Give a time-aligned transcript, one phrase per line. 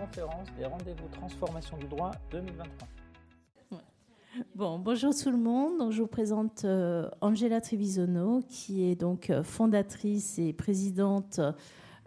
[0.00, 2.88] conférence des rendez-vous transformation du droit 2023.
[4.54, 5.78] Bon, bonjour tout le monde.
[5.78, 11.40] Donc, je vous présente euh, Angela Trevisono, qui est donc euh, fondatrice et présidente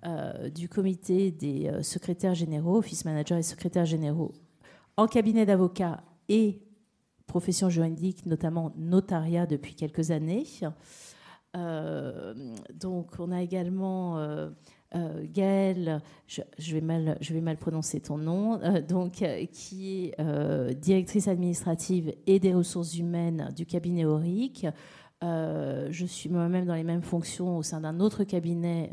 [0.06, 4.32] euh, du comité des secrétaires généraux, office manager et secrétaires généraux
[4.98, 6.62] en cabinet d'avocats et
[7.28, 10.46] profession juridique, notamment notariat depuis quelques années.
[11.54, 14.18] donc, on a également
[14.96, 22.14] euh, Gaëlle, je, vais mal, prononcer ton nom, euh, donc, euh, qui est directrice administrative
[22.28, 24.68] et des ressources humaines du cabinet Auric.
[25.22, 28.92] je suis moi-même dans les mêmes fonctions au sein d'un autre cabinet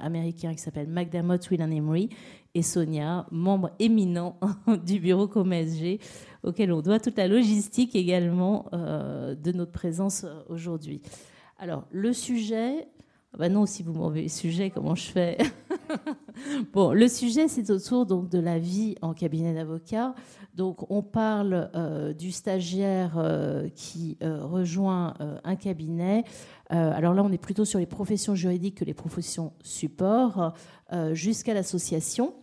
[0.00, 2.08] américain qui s'appelle McDermott, Will Emery,
[2.54, 4.38] et Sonia, membre éminent
[4.84, 5.98] du bureau ComSG,
[6.42, 11.00] auquel on doit toute la logistique également de notre présence aujourd'hui.
[11.58, 12.88] Alors, le sujet,
[13.38, 15.38] bah non, si vous m'envoyez le sujet, comment je fais
[16.72, 20.14] Bon, le sujet, c'est autour donc de la vie en cabinet d'avocat.
[20.54, 26.24] Donc, on parle euh, du stagiaire euh, qui euh, rejoint un cabinet.
[26.68, 30.54] alors là, on est plutôt sur les professions juridiques que les professions support,
[31.12, 32.34] jusqu'à l'association.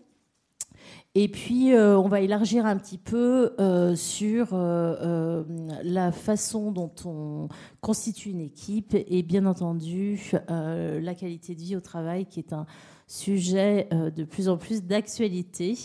[1.16, 5.44] Et puis, euh, on va élargir un petit peu euh, sur euh,
[5.84, 7.50] la façon dont on
[7.82, 12.68] constitue une équipe et bien entendu la qualité de vie au travail qui est un
[13.08, 15.76] sujet de plus en plus d'actualité.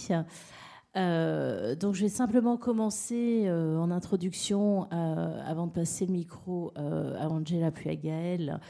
[0.97, 6.73] Euh, donc je vais simplement commencer euh, en introduction, euh, avant de passer le micro
[6.77, 8.61] à Angela puis à Gaëlle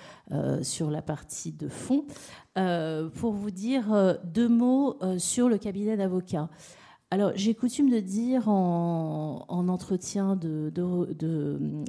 [0.62, 2.06] sur la partie de fond,
[2.54, 6.48] pour vous dire deux mots sur le cabinet d'avocats.
[7.10, 10.36] Alors, j'ai coutume de dire en, entretien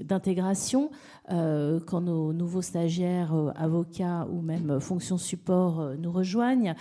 [0.03, 0.91] d'intégration,
[1.29, 6.75] quand nos nouveaux stagiaires, avocats ou même fonctions support nous rejoignent,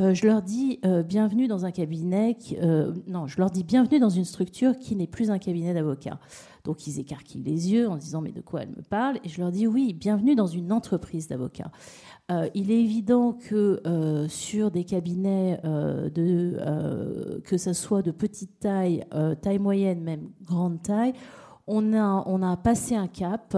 [0.00, 3.98] euh, je leur dis euh, bienvenue dans un cabinet, euh, non, je leur dis bienvenue
[3.98, 6.18] dans une structure qui n'est plus un cabinet d'avocats.
[6.64, 9.18] Donc ils écarquillent les yeux en disant mais de quoi elle me parle?
[9.24, 11.70] Et je leur dis oui, bienvenue dans une entreprise d'avocats.
[12.54, 13.80] il est évident que
[14.28, 19.04] sur des cabinets de, que ce soit de petite taille,
[19.40, 21.14] taille moyenne, même grande taille,
[21.66, 23.56] on a, on a passé un cap.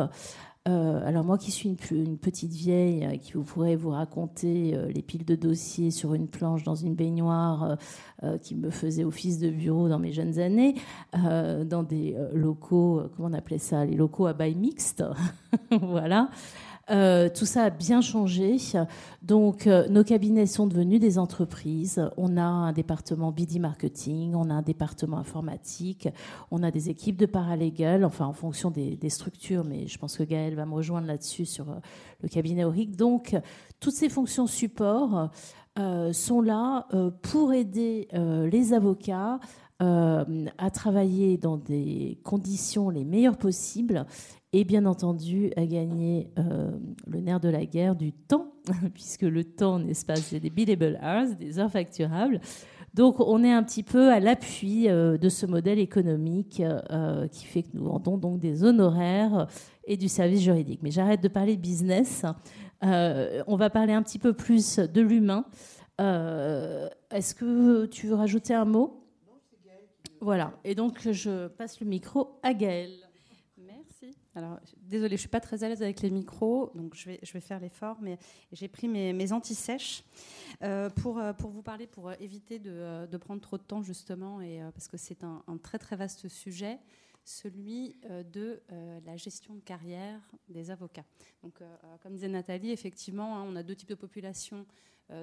[0.68, 4.92] Euh, alors moi qui suis une, petite vieille, euh, qui vous pourrait vous raconter euh,
[4.92, 7.76] les piles de dossiers sur une planche dans une baignoire
[8.40, 10.76] qui me faisait office de bureau dans mes jeunes années,
[11.12, 15.02] dans des locaux, comment on appelait ça, les locaux à bail mixte,
[15.82, 16.30] voilà.
[16.90, 18.56] Euh, tout ça a bien changé.
[19.22, 22.02] Donc, euh, nos cabinets sont devenus des entreprises.
[22.16, 26.08] On a un département BD marketing, on a un département informatique,
[26.50, 30.22] on a des équipes de paralégal, enfin en fonction des, structures, mais je pense que
[30.22, 31.74] Gaël va me rejoindre là-dessus sur euh,
[32.22, 32.96] le cabinet Auric.
[32.96, 33.36] Donc,
[33.80, 35.30] toutes ces fonctions support
[36.12, 36.86] sont là
[37.22, 39.40] pour aider les avocats
[39.80, 44.06] à travailler dans des conditions les meilleures possibles
[44.52, 46.70] et bien entendu à gagner euh,
[47.06, 48.52] le nerf de la guerre du temps,
[48.94, 52.40] puisque le temps, n'est-ce pas, c'est des billable hours, des heures facturables.
[52.92, 57.46] Donc on est un petit peu à l'appui euh, de ce modèle économique euh, qui
[57.46, 59.46] fait que nous vendons donc des honoraires
[59.86, 60.80] et du service juridique.
[60.82, 62.26] Mais j'arrête de parler business.
[62.82, 65.46] on va parler un petit peu plus de l'humain.
[65.98, 68.98] Est-ce que tu veux rajouter un mot?
[70.20, 70.52] Voilà.
[70.62, 73.01] Et donc je passe le micro à Gaël.
[74.34, 77.20] Alors, désolée, je ne suis pas très à l'aise avec les micros, donc je vais,
[77.22, 78.18] je vais faire l'effort, mais
[78.52, 80.04] j'ai pris mes, mes anti-sèches
[80.62, 84.40] euh, pour, euh, pour vous parler, pour éviter de, de, prendre trop de temps, justement,
[84.40, 86.78] et, euh, parce que c'est un, très très vaste sujet,
[87.24, 87.94] celui
[88.32, 88.60] de
[89.06, 90.18] la gestion de carrière
[90.48, 91.04] des avocats.
[91.44, 91.62] Donc,
[92.02, 94.66] comme disait Nathalie, effectivement, hein, on a deux types de populations euh,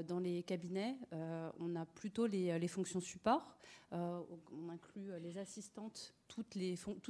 [0.08, 3.58] dans les cabinets, euh, on a plutôt les, fonctions support.
[3.92, 6.54] Euh, on inclut les assistantes, toutes,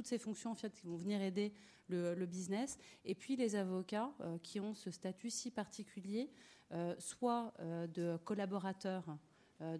[0.04, 1.52] ces fonctions qui vont venir aider
[1.88, 2.78] le, business.
[3.04, 4.10] Et puis les avocats
[4.42, 6.30] qui ont ce statut si particulier,
[6.98, 7.52] soit
[7.92, 9.04] de collaborateurs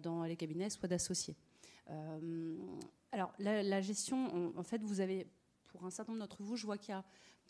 [0.01, 1.35] dans les cabinets, soit d'associés.
[3.11, 5.25] alors la, gestion, en fait, vous avez,
[5.69, 7.03] pour un certain nombre d'entre vous, je vois qu'il y a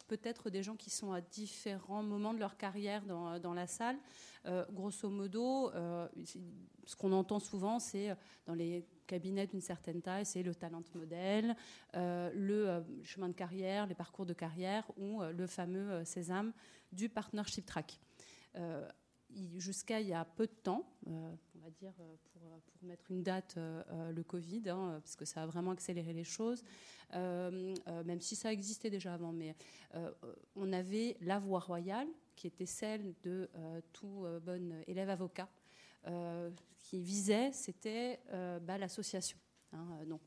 [0.03, 3.98] peut-être des gens qui sont à différents moments de leur carrière dans, dans la salle.
[4.45, 6.07] Euh, grosso modo, euh,
[6.86, 8.15] ce qu'on entend souvent, c'est euh,
[8.45, 11.56] dans les cabinets d'une certaine taille, c'est le talent modèle,
[11.94, 16.53] le chemin de carrière, les parcours de carrière ou le fameux sésame
[16.94, 18.00] du partnership track
[19.57, 21.93] jusqu'à il y a peu de temps, on va dire
[22.33, 26.23] pour, pour, mettre une date, le Covid, hein, parce que ça a vraiment accéléré les
[26.23, 26.63] choses,
[27.13, 29.55] même si ça existait déjà avant, mais
[30.55, 35.47] on avait la voie royale, qui était celle de euh, tout euh, bon élève avocat
[36.79, 38.19] qui visait, c'était
[38.63, 39.37] bah, l'association.
[39.71, 40.19] Hein, donc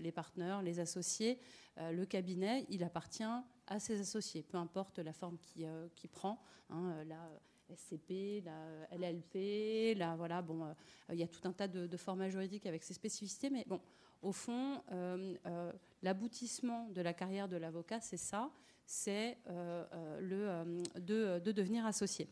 [0.00, 1.40] les partenaires, les associés,
[1.76, 3.24] le cabinet, il appartient
[3.66, 6.40] à ses associés, peu importe la forme qu'il qui prend.
[6.70, 7.28] Hein, la
[7.76, 10.74] SCP, la LLP, la, voilà, bon,
[11.10, 13.80] il y a tout un tas de, formats juridiques avec ses spécificités, mais bon,
[14.22, 15.72] au fond, euh, euh,
[16.02, 18.50] l'aboutissement de la carrière de l'avocat, c'est ça,
[18.86, 22.28] c'est euh, le de, devenir associé,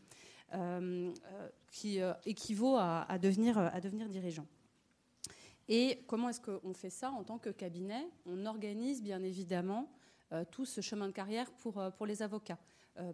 [1.69, 4.47] qui équivaut à, devenir, dirigeant.
[5.67, 8.07] Et comment est-ce qu'on fait ça en tant que cabinet?
[8.25, 9.89] On organise bien évidemment
[10.49, 12.59] tout ce chemin de carrière pour les avocats.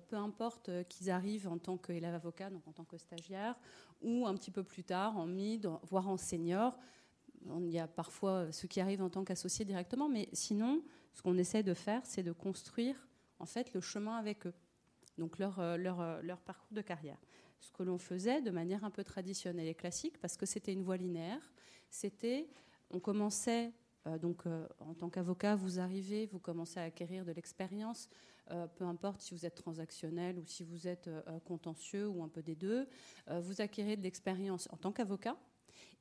[0.08, 3.56] Peu importe qu'ils arrivent en tant qu'élève avocat, donc en tant que stagiaire,
[4.02, 6.78] ou un petit peu plus tard en mid, voire en senior,
[7.46, 10.84] il y a parfois ceux qui arrivent en tant qu'associés directement, mais sinon,
[11.14, 13.08] ce qu'on essaie de faire, c'est de construire
[13.40, 14.54] en fait le chemin avec eux,
[15.18, 17.18] donc leur, euh, euh, parcours de carrière.
[17.60, 20.84] Ce que l'on faisait de manière un peu traditionnelle et classique, parce que c'était une
[20.84, 21.52] voie linéaire,
[21.90, 22.48] c'était,
[22.92, 23.74] on commençait,
[24.06, 24.44] euh, donc
[24.80, 28.10] en tant qu'avocat, vous arrivez, vous commencez à acquérir de l'expérience,
[28.76, 31.10] peu importe si vous êtes transactionnel ou si vous êtes
[31.46, 32.88] contentieux ou un peu des deux,
[33.28, 35.38] vous acquérez de l'expérience en tant qu'avocat,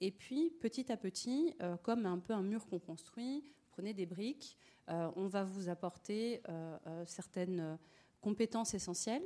[0.01, 4.07] et puis, petit à petit, euh, comme un peu un mur qu'on construit, prenez des
[4.07, 4.59] briques,
[4.91, 7.79] euh, on va vous apporter euh, certaines
[8.21, 9.25] compétences essentielles.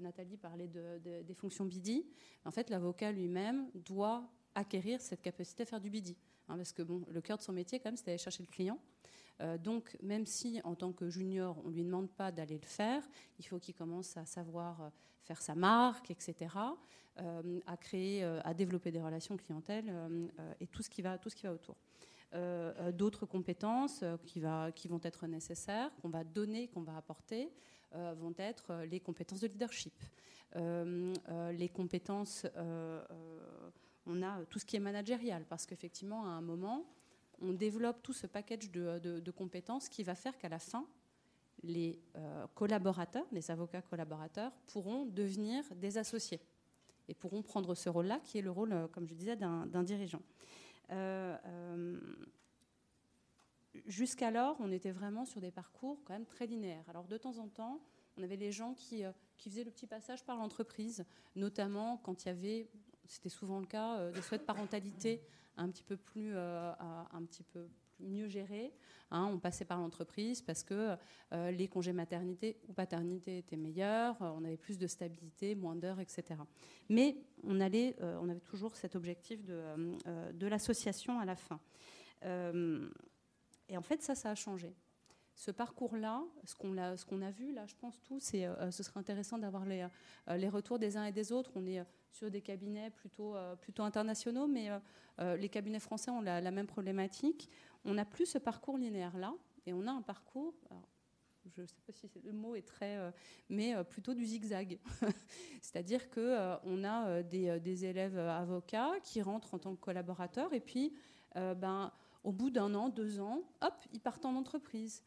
[0.00, 2.06] Nathalie parlait des fonctions BIDI.
[2.46, 6.16] En fait, l'avocat lui-même doit acquérir cette capacité à faire du BIDI.
[6.48, 8.48] Hein, parce que bon, le cœur de son métier, quand même, c'est d'aller chercher le
[8.48, 8.78] client.
[9.58, 13.02] Donc, même si en tant que junior, on ne lui demande pas d'aller le faire,
[13.38, 14.92] il faut qu'il commence à savoir
[15.24, 16.48] faire sa marque, etc.
[17.20, 20.26] Euh, à créer, euh, à développer des relations clientèle euh,
[20.58, 21.76] et tout ce qui va, tout ce qui va autour.
[22.94, 27.48] D'autres compétences qui vont être nécessaires, qu'on va donner, qu'on va apporter,
[27.92, 29.94] vont être les compétences de leadership,
[30.56, 32.44] les compétences
[34.06, 36.84] on a tout ce qui est managérial, parce qu'effectivement, à un moment,
[37.40, 40.86] on développe tout ce package de, compétences qui va faire qu'à la fin,
[41.62, 42.00] les
[42.54, 46.40] collaborateurs, les avocats collaborateurs, pourront devenir des associés
[47.08, 50.22] et pourront prendre ce rôle-là, qui est le rôle, euh, comme je disais, d'un dirigeant.
[50.90, 52.00] Euh, euh,
[53.86, 56.84] jusqu'alors, on était vraiment sur des parcours quand même très linéaires.
[56.88, 57.80] Alors de temps en temps,
[58.16, 59.04] on avait les gens qui
[59.38, 61.04] faisaient le petit passage par l'entreprise,
[61.34, 62.68] notamment quand il y avait,
[63.06, 65.22] c'était souvent le cas, des souhaits de parentalité
[65.56, 67.68] un petit peu plus, un petit peu
[68.00, 68.72] mieux gérés.
[69.10, 70.96] Hein, on passait par l'entreprise parce que
[71.32, 75.76] euh, les congés maternité ou paternité étaient meilleurs, euh, on avait plus de stabilité, moins
[75.76, 76.40] d'heures, etc.
[76.88, 79.62] Mais on, allait, euh, on avait toujours cet objectif de,
[80.32, 81.60] de l'association à la fin.
[83.68, 84.74] et en fait, ça, ça a changé
[85.34, 89.64] ce parcours-là, ce qu'on a, vu là, je pense tous, et ce serait intéressant d'avoir
[89.64, 89.86] les,
[90.28, 91.50] les, retours des uns et des autres.
[91.56, 93.34] On est sur des cabinets plutôt,
[93.78, 94.70] internationaux, mais
[95.18, 97.50] les cabinets français ont la, même problématique
[97.84, 99.34] on n'a plus ce parcours linéaire-là,
[99.66, 100.54] et on a un parcours,
[101.54, 103.10] je ne sais pas si le mot est très, euh,
[103.48, 104.78] mais euh, plutôt du zigzag.
[105.60, 110.60] C'est-à-dire qu'on euh, on a des, élèves avocats qui rentrent en tant que collaborateurs, et
[110.60, 110.94] puis,
[111.34, 111.92] ben,
[112.22, 115.02] au bout d'un an, deux ans, hop, ils partent en entreprise.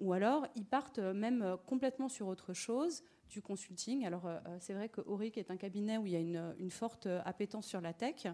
[0.00, 4.04] Ou alors, ils partent même complètement sur autre chose, du consulting.
[4.04, 7.66] Alors, c'est vrai que Auric est un cabinet où il y a une, forte appétence
[7.66, 8.26] sur la tech,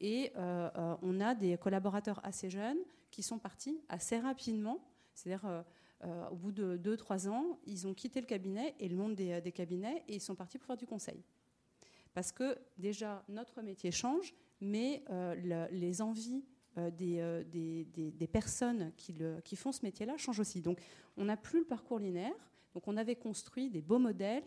[0.00, 2.78] et on a des collaborateurs assez jeunes
[3.10, 4.80] qui sont partis assez rapidement.
[5.14, 5.62] C'est-à-dire, euh,
[6.04, 9.52] euh, au bout de 2-3 ans, ils ont quitté le cabinet et le monde des,
[9.52, 11.22] cabinets et ils sont partis pour faire du conseil.
[12.14, 16.44] Parce que déjà, notre métier change, mais euh, les envies
[16.76, 20.60] des, des, personnes qui, font ce métier-là changent aussi.
[20.60, 20.80] Donc,
[21.16, 22.34] on n'a plus le parcours linéaire.
[22.74, 24.44] Donc, on avait construit des beaux modèles,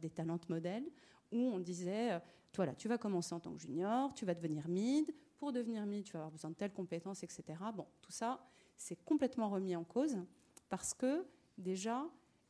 [0.00, 0.84] des talents modèles,
[1.32, 2.20] où on disait,
[2.54, 5.10] voilà, tu vas commencer en tant que junior, tu vas devenir mid,
[5.40, 7.42] pour devenir MID, tu vas avoir besoin de telles compétences, etc.
[7.74, 8.46] Bon, tout ça,
[8.76, 10.18] c'est complètement remis en cause
[10.68, 12.06] parce que déjà,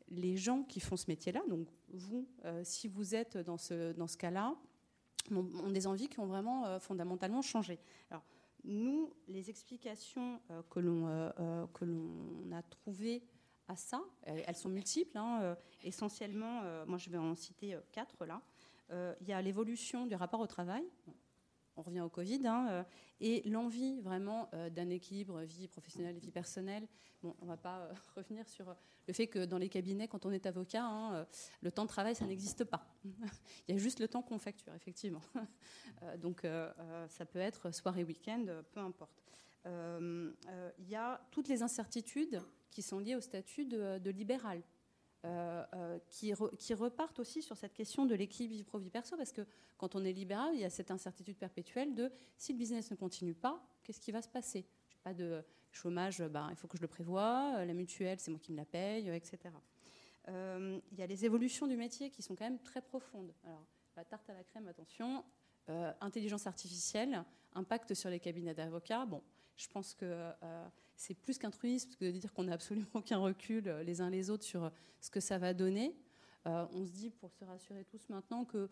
[0.08, 4.56] les gens qui font ce métier-là, donc vous, euh, si vous êtes dans ce, cas-là,
[5.30, 7.78] ont, des envies qui ont vraiment euh, fondamentalement changé.
[8.10, 8.24] Alors,
[8.64, 13.22] nous, les explications euh, que l'on a trouvées
[13.68, 15.16] à ça, elles, sont multiples.
[15.16, 18.42] Hein, essentiellement, moi je vais en citer quatre là.
[19.20, 20.82] Il y a l'évolution du rapport au travail
[21.80, 22.82] on revient au Covid, hein, euh,
[23.20, 26.86] et l'envie vraiment euh, d'un équilibre vie professionnelle et vie personnelle.
[27.22, 28.74] Bon, on ne va pas euh, revenir sur
[29.08, 31.26] le fait que dans les cabinets, quand on est avocat, hein,
[31.62, 32.86] le temps de travail, ça n'existe pas.
[33.68, 35.22] Il y a juste le temps qu'on facture, effectivement.
[36.18, 36.46] donc,
[37.08, 39.22] ça peut être soirée, week-end, peu importe.
[39.64, 44.62] Il y a toutes les incertitudes qui sont liées au statut de, libéral.
[46.08, 49.46] Qui, qui, repartent aussi sur cette question de l'équilibre vie pro-vie perso, parce que
[49.76, 52.96] quand on est libéral, il y a cette incertitude perpétuelle de si le business ne
[52.96, 54.66] continue pas, qu'est-ce qui va se passer?
[55.02, 58.52] Pas de chômage, ben, il faut que je le prévoie, la mutuelle, c'est moi qui
[58.52, 59.38] me la paye, etc.
[60.28, 63.34] il y a les évolutions du métier qui sont quand même très profondes.
[63.44, 65.24] Alors, la tarte à la crème, attention,
[66.00, 67.24] intelligence artificielle,
[67.54, 69.04] impact sur les cabinets d'avocats.
[69.06, 69.22] Bon,
[69.56, 73.68] je pense que euh, c'est plus qu'un truisme de dire qu'on n'a absolument aucun recul
[73.68, 75.94] euh, les uns les autres sur euh, ce que ça va donner.
[76.44, 78.68] on se dit, pour se rassurer tous maintenant, que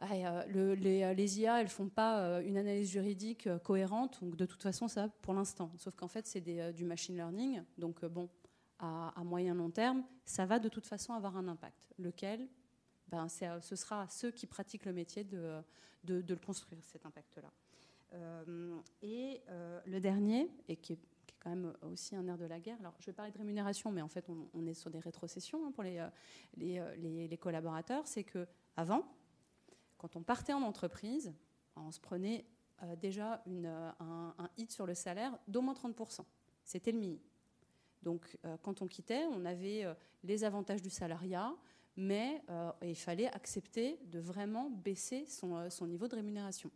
[0.00, 5.08] les, IA, elles ne font pas une analyse juridique cohérente, donc de toute façon, ça,
[5.22, 5.72] pour l'instant.
[5.76, 6.40] Sauf qu'en fait, c'est
[6.72, 8.28] du machine learning, donc bon,
[8.78, 11.94] à, moyen long terme, ça va de toute façon avoir un impact.
[11.98, 12.48] Lequel?
[13.08, 15.62] Ben, Ce sera à ceux qui pratiquent le métier de
[16.04, 17.50] le construire, cet impact-là.
[18.14, 20.98] Euh, et euh, le dernier, et qui est,
[21.40, 22.78] quand même aussi un air de la guerre.
[22.80, 25.70] Alors, je vais parler de rémunération, mais en fait, on, est sur des rétrocessions hein,
[25.70, 28.08] pour les, euh, les, les, collaborateurs.
[28.08, 29.04] C'est que avant,
[29.98, 31.32] quand on partait en entreprise,
[31.76, 32.44] on se prenait
[33.00, 36.22] déjà une, un, hit sur le salaire d'au moins 30%.
[36.64, 37.20] C'était le mini.
[38.02, 39.84] Donc, quand on quittait, on avait
[40.24, 41.54] les avantages du salariat,
[41.96, 42.42] mais
[42.82, 46.72] il fallait accepter de vraiment baisser son, son niveau de rémunération.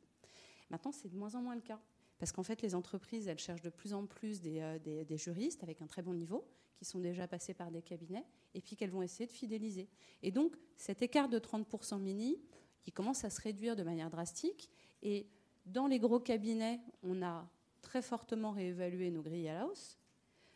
[0.72, 1.78] Maintenant, c'est de moins en moins le cas.
[2.18, 5.82] Parce qu'en fait, les entreprises, elles cherchent de plus en plus euh, des, juristes avec
[5.82, 8.24] un très bon niveau, qui sont déjà passés par des cabinets,
[8.54, 9.88] et puis qu'elles vont essayer de fidéliser.
[10.22, 12.40] Et donc, cet écart de 30% mini,
[12.86, 14.70] il commence à se réduire de manière drastique.
[15.02, 15.26] Et
[15.66, 17.48] dans les gros cabinets, on a
[17.82, 19.98] très fortement réévalué nos grilles à la hausse.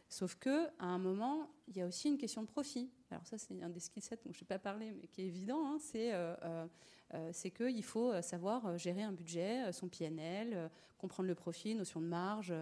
[0.09, 2.91] Sauf que à un moment, il y a aussi une question de profit.
[3.11, 5.27] Alors ça, c'est un des skill sets dont je n'ai pas parlé, mais qui est
[5.27, 5.67] évident.
[5.67, 5.79] Hein.
[5.81, 6.67] c'est euh,
[7.15, 11.75] euh, c'est qu'il faut euh, savoir euh, gérer un budget, son PNL, comprendre le profit,
[11.75, 12.53] notion de marge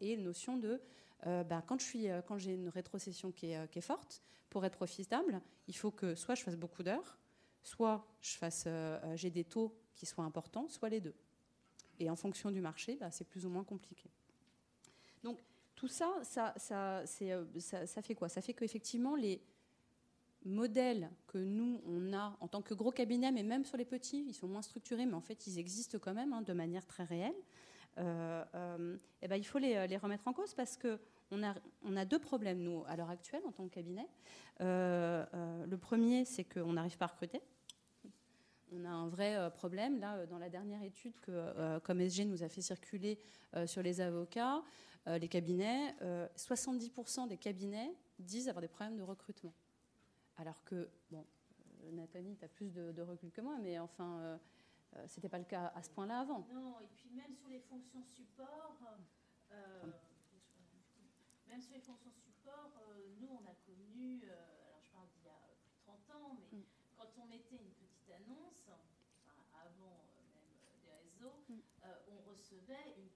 [0.00, 0.80] et notion de
[1.24, 1.78] bah, quand
[2.26, 6.42] quand j'ai une rétrocession qui est, forte, pour être profitable, il faut que soit je
[6.42, 7.18] fasse beaucoup d'heures,
[7.62, 11.14] soit je j'ai des taux qui soient importants, soit les deux.
[11.98, 14.08] Et en fonction du marché, bah, c'est plus ou moins compliqué.
[15.22, 15.38] Donc
[15.80, 18.28] tout ça, ça, ça, ça fait quoi?
[18.28, 19.40] Ça fait qu'effectivement, les,
[20.44, 24.24] modèles que nous, on a en tant que gros cabinet, mais même sur les petits,
[24.26, 27.04] ils sont moins structurés, mais en fait, ils existent quand même hein, de manière très
[27.04, 27.34] réelle.
[27.98, 32.04] Euh, euh, eh ben, il faut les, remettre en cause parce qu'on a, on a
[32.04, 34.06] deux problèmes, nous, à l'heure actuelle, en tant que cabinet.
[34.60, 35.24] Euh,
[35.66, 37.42] le premier, c'est qu'on n'arrive pas à recruter.
[38.72, 39.98] On a un vrai problème.
[39.98, 43.18] Là, dans la dernière étude que, comme SG nous a fait circuler
[43.66, 44.62] sur les avocats,
[45.06, 45.94] les cabinets,
[46.36, 49.54] 70% des cabinets disent avoir des problèmes de recrutement.
[50.36, 51.26] Alors que, bon,
[51.84, 54.38] euh, Nathalie, tu as plus de, recul que moi, mais enfin, euh,
[54.96, 56.46] euh, c'était pas le cas à ce point-là avant.
[56.52, 58.78] Non, et puis même sur les fonctions support,
[61.48, 62.72] même sur les fonctions support,
[63.20, 66.58] nous, on a connu, alors je parle d'il y a plus de 30 ans, mais
[66.58, 66.62] mm.
[66.96, 68.70] quand on mettait une petite annonce,
[69.52, 70.06] avant
[70.62, 71.58] même des réseaux, mm.
[72.08, 73.10] on recevait une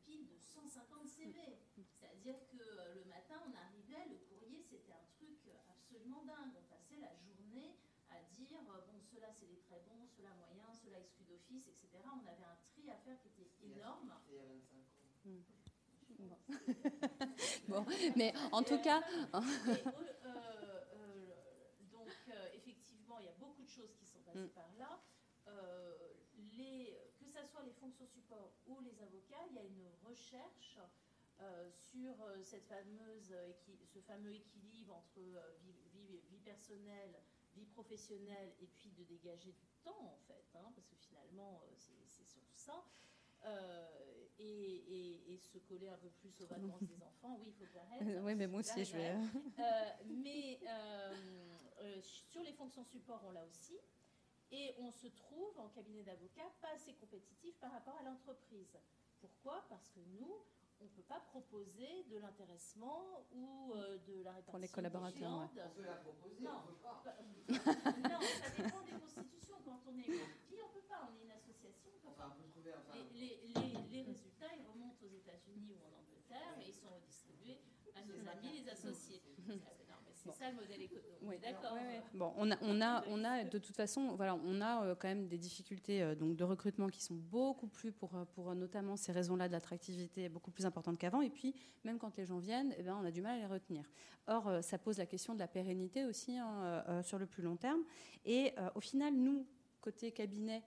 [0.75, 1.39] 150 CV.
[1.77, 2.59] C'est-à-dire que
[2.99, 5.39] le matin, on arrivait, le courrier, c'était un truc
[5.71, 6.55] absolument dingue
[7.01, 7.77] la journée
[8.11, 11.89] à dire euh, bon, ceux-là c'est les très bons, ceux-là moyens, ceux-là exclus d'office, etc.
[12.05, 14.13] On avait un tri à faire qui était énorme.
[14.29, 15.05] Il y a 25 ans.
[15.25, 15.43] Hmm.
[17.69, 17.85] Bon.
[18.17, 19.03] mais en tout cas.
[19.35, 19.41] Euh,
[20.27, 21.35] euh,
[21.91, 22.09] donc,
[22.55, 24.49] effectivement, il y a beaucoup de choses qui sont passées hmm.
[24.51, 25.01] par là.
[27.85, 30.79] Fonctions support ou les avocats, il y a une recherche
[31.77, 33.35] sur cette fameuse,
[33.93, 35.21] ce fameux équilibre entre
[35.93, 37.15] vie, vie, personnelle,
[37.55, 41.75] vie professionnelle, et puis de dégager du temps, en fait, hein, parce que finalement, euh,
[41.77, 42.85] c'est surtout ça.
[43.45, 47.37] Euh, et, et, se coller un peu plus aux vacances des enfants.
[47.39, 48.03] Oui, il faut que j'arrête.
[48.23, 49.15] oui, mais moi aussi, je vais.
[49.59, 50.59] Euh, mais
[52.03, 53.79] sur les fonctions support, on l'a aussi.
[54.55, 58.79] Et on se trouve en cabinet d'avocat pas assez compétitif par rapport à l'entreprise.
[59.19, 59.65] Pourquoi?
[59.69, 60.31] Parce que nous,
[60.81, 64.53] on ne peut pas proposer de l'intéressement ou euh, de la répartition.
[64.53, 67.03] Pour les collaborateurs, On peut la proposer, non, peut pas.
[67.51, 69.57] non, ça dépend des constitutions.
[69.65, 71.11] Quand on est qui on ne peut pas.
[71.11, 71.91] On est une association.
[72.05, 72.37] On peut pas.
[73.13, 77.59] les, les, les, résultats, ils remontent aux États-Unis ou en Angleterre et ils sont redistribués
[77.97, 79.21] à nos amis, les associés.
[80.33, 81.19] C'est ça le modèle économique.
[81.23, 81.77] Oui, d'accord.
[82.15, 85.09] Bon, on a, on a, on a de toute façon, voilà, on a euh, quand
[85.09, 88.97] même des difficultés euh, donc de recrutement qui sont beaucoup plus pour, euh, pour notamment
[88.97, 91.21] ces raisons-là de l'attractivité beaucoup plus importantes qu'avant.
[91.21, 91.55] Et puis
[91.85, 93.85] même quand les gens viennent, eh ben, on a du mal à les retenir.
[94.27, 97.83] Or, ça pose la question de la pérennité aussi hein, sur le plus long terme.
[98.25, 99.47] Et au final, nous,
[99.83, 100.63] côté cabinet,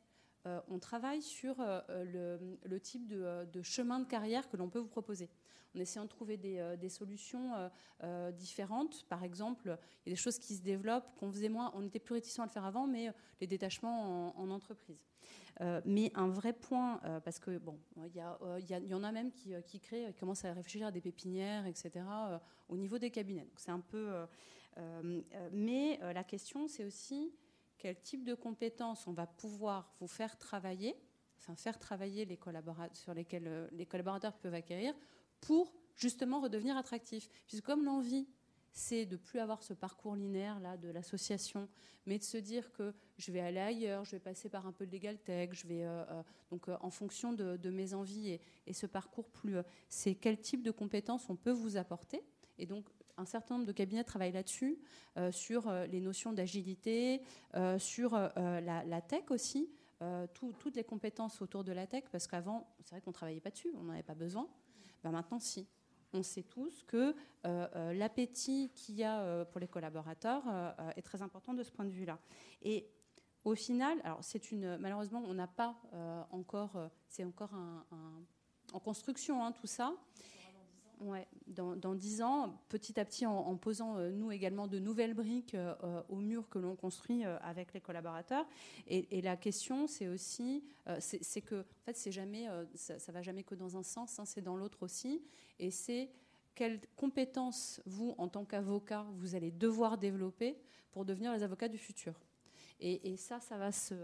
[0.70, 1.56] on travaille sur
[1.90, 5.30] le, type de, chemin de carrière que l'on peut vous proposer
[5.76, 7.52] en essayant de trouver des, solutions
[8.34, 9.06] différentes.
[9.10, 12.00] Par exemple, il y a des choses qui se développent qu'on faisait moins, on était
[12.00, 13.12] plus réticents à le faire avant, mais
[13.42, 15.08] les détachements en entreprise.
[15.62, 19.32] Euh, mais un vrai point, euh, parce que bon, il y, euh, en a même
[19.32, 21.92] qui, créent, commencent à réfléchir à des pépinières, etc.,
[22.70, 23.48] au niveau des cabinets.
[23.56, 24.26] c'est un peu.
[25.52, 27.34] mais la question, c'est aussi
[27.78, 30.96] quel type de compétences on va pouvoir vous faire travailler,
[31.40, 34.94] enfin faire travailler les collaborateurs sur lesquels les collaborateurs peuvent acquérir
[35.42, 37.30] pour justement redevenir attractifs.
[37.48, 38.28] Puisque comme l'envie
[38.78, 41.68] c'est de plus avoir ce parcours linéaire là de l'association,
[42.06, 44.86] mais de se dire que je vais aller ailleurs, je vais passer par un peu
[44.86, 48.74] de legal tech, je vais euh, euh, donc euh, en fonction de, mes envies et,
[48.74, 49.58] ce parcours plus,
[49.90, 52.24] c'est quel type de compétences on peut vous apporter.
[52.60, 52.86] Et donc
[53.18, 54.80] un certain nombre de cabinets travaillent là-dessus,
[55.32, 57.22] sur les notions d'agilité,
[57.80, 59.70] sur la, tech aussi,
[60.34, 63.50] toutes les compétences autour de la tech, parce qu'avant, c'est vrai qu'on ne travaillait pas
[63.50, 64.48] dessus, on n'en avait pas besoin.
[65.04, 65.68] Ben maintenant, si
[66.14, 66.98] on sait tous que
[67.46, 70.44] euh, euh, l'appétit qu'il y a euh, pour les collaborateurs
[70.96, 72.20] est très important de ce point de vue-là.
[72.62, 72.90] Et
[73.44, 75.76] au final, alors c'est une malheureusement on n'a pas
[76.32, 77.52] encore, c'est encore
[78.74, 79.94] en construction hein, tout ça.
[81.00, 85.54] Ouais, dans dix ans, petit à petit, en, posant euh, nous également de nouvelles briques
[85.54, 88.48] euh, euh, au mur que l'on construit avec les collaborateurs.
[88.88, 90.64] Et, la question, c'est aussi,
[91.00, 94.26] c'est que, en fait, c'est jamais, ça, ça, va jamais que dans un sens, hein,
[94.26, 95.22] c'est dans l'autre aussi.
[95.60, 96.10] Et c'est
[96.56, 100.58] quelles compétences vous, en tant qu'avocat, vous allez devoir développer
[100.92, 102.20] pour devenir les avocats du futur.
[102.80, 103.96] Et ça, ça va se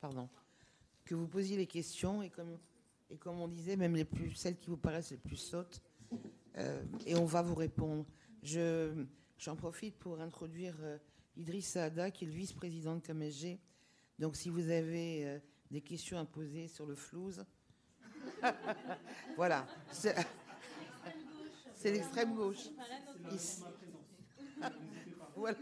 [0.00, 0.28] pardon,
[1.04, 2.58] que vous posiez les questions et comme,
[3.10, 5.82] et comme on disait, même les plus, celles qui vous paraissent les plus sautes,
[6.56, 8.04] euh, et on va vous répondre.
[8.42, 9.04] Je,
[9.38, 10.98] j'en profite pour introduire euh,
[11.36, 13.58] Idriss Saada, qui est le vice-président de KMSG.
[14.18, 15.38] Donc si vous avez euh,
[15.70, 17.44] des questions à poser sur le flouze,
[19.36, 19.66] voilà.
[19.92, 20.14] C'est,
[21.84, 22.68] l'extrême gauche.
[25.36, 25.58] voilà.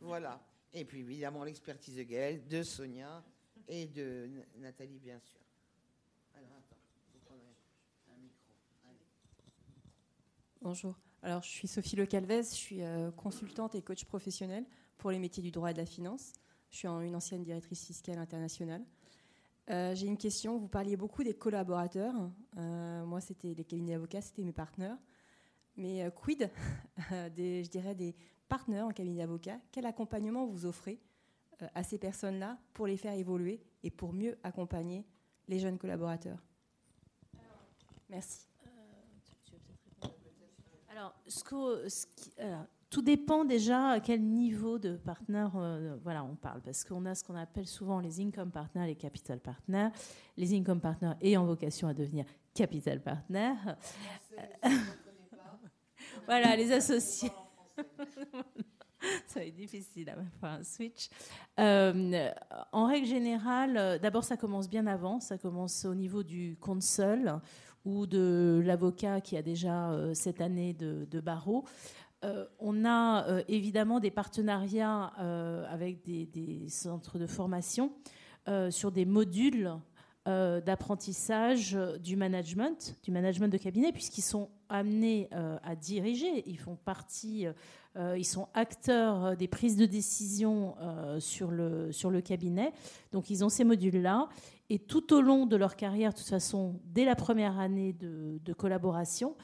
[0.00, 0.40] voilà.
[0.72, 3.24] Et puis évidemment l'expertise de Gaël, de Sonia,
[3.68, 5.40] et de Nathalie, bien sûr.
[6.34, 6.76] Alors, attends,
[7.12, 7.54] vous prendrez
[8.10, 8.52] un micro.
[10.62, 10.98] Bonjour.
[11.22, 14.64] Alors, je suis Sophie Le Calvez, je suis euh, consultante et coach professionnel
[14.96, 16.32] pour les métiers du droit et de la finance.
[16.70, 18.84] Je suis une ancienne directrice fiscale internationale.
[19.70, 20.58] Euh, j'ai une question.
[20.58, 22.14] Vous parliez beaucoup des collaborateurs.
[22.56, 24.96] Euh, moi, c'était les cabinets d'avocats, c'était mes partenaires.
[25.76, 26.50] Mais quid
[27.36, 28.14] des, je dirais, des
[28.48, 29.60] partenaires en cabinet d'avocats?
[29.70, 30.98] Quel accompagnement vous offrez
[31.74, 35.04] à ces personnes-là pour les faire évoluer et pour mieux accompagner
[35.48, 36.38] les jeunes collaborateurs
[38.08, 38.48] Merci.
[40.90, 41.14] Alors,
[42.90, 46.62] tout dépend déjà à quel niveau de partenaire euh, voilà, on parle.
[46.62, 49.90] Parce qu'on a ce qu'on appelle souvent les income partners, les capital partners.
[50.36, 53.54] Les income partners ayant vocation à devenir capital partners.
[56.26, 57.30] voilà, les associés.
[59.26, 61.08] ça va être difficile à faire un switch.
[61.58, 62.30] Euh,
[62.72, 65.20] en règle générale, euh, d'abord, ça commence bien avant.
[65.20, 67.32] Ça commence au niveau du consul
[67.84, 71.64] ou de l'avocat qui a déjà euh, cette année de, barreau.
[72.58, 75.12] on a évidemment des partenariats
[75.70, 77.92] avec des, centres de formation
[78.70, 79.72] sur des modules
[80.28, 87.46] d'apprentissage du management, du management de cabinet, puisqu'ils sont amenés à diriger, ils font partie
[87.98, 92.72] euh, ils sont acteurs euh, des prises de décision euh, sur, le, sur le cabinet.
[93.12, 94.28] Donc ils ont ces modules-là.
[94.70, 98.52] Et tout au long de leur carrière, de toute façon, dès la première année de,
[98.52, 99.34] collaboration,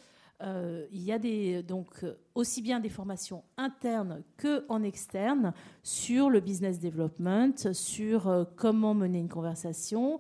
[0.42, 1.18] il y a
[1.62, 8.92] donc aussi bien des formations internes que en externe sur le business development, sur comment
[8.92, 10.18] mener une conversation,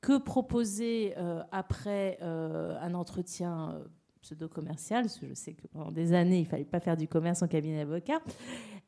[0.00, 1.14] que proposer
[1.52, 3.82] après un entretien
[4.22, 7.08] pseudo-commercial, parce que je sais que pendant des années, il ne fallait pas faire du
[7.08, 8.20] commerce en cabinet d'avocat.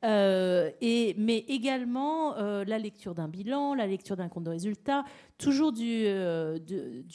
[0.05, 5.05] Euh, et, mais également euh, la lecture d'un bilan, la lecture d'un compte de résultat,
[5.39, 6.59] toujours du, euh,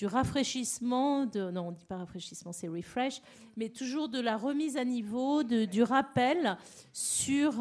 [0.03, 3.21] rafraîchissement, non on ne dit pas rafraîchissement, c'est refresh,
[3.57, 6.57] mais toujours de la remise à niveau, du rappel
[6.93, 7.51] sur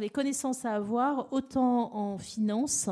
[0.00, 2.88] les connaissances à avoir, autant en finance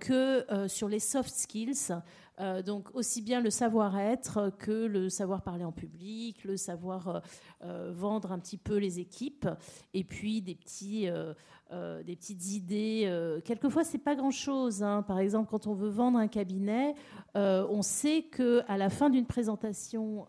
[0.00, 1.92] que sur les soft skills,
[2.40, 7.20] Euh, donc aussi bien le savoir-être que le savoir parler en public, le savoir euh,
[7.64, 9.48] euh, vendre un petit peu les équipes,
[9.92, 11.08] et puis des petits,
[12.04, 13.40] des petites idées.
[13.44, 14.82] quelquefois c'est pas grand-chose.
[14.82, 15.02] hein.
[15.02, 16.94] Par exemple, quand on veut vendre un cabinet,
[17.34, 20.26] on sait que à la fin d'une présentation,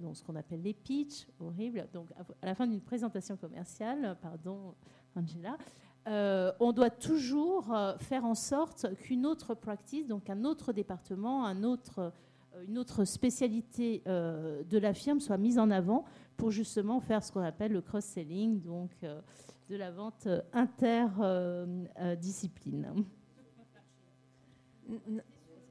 [0.00, 1.86] donc ce qu'on appelle les pitchs, horrible.
[1.92, 2.08] Donc
[2.42, 4.74] à la fin d'une présentation commerciale, pardon
[5.16, 5.56] Angela,
[6.08, 11.46] euh, on doit toujours euh, faire en sorte qu'une autre practice, donc un autre département,
[11.46, 12.12] un autre,
[12.54, 16.04] euh, une autre spécialité de la firme soit mise en avant
[16.36, 18.90] pour justement faire ce qu'on appelle le cross-selling, donc
[19.70, 22.92] de la vente interdiscipline.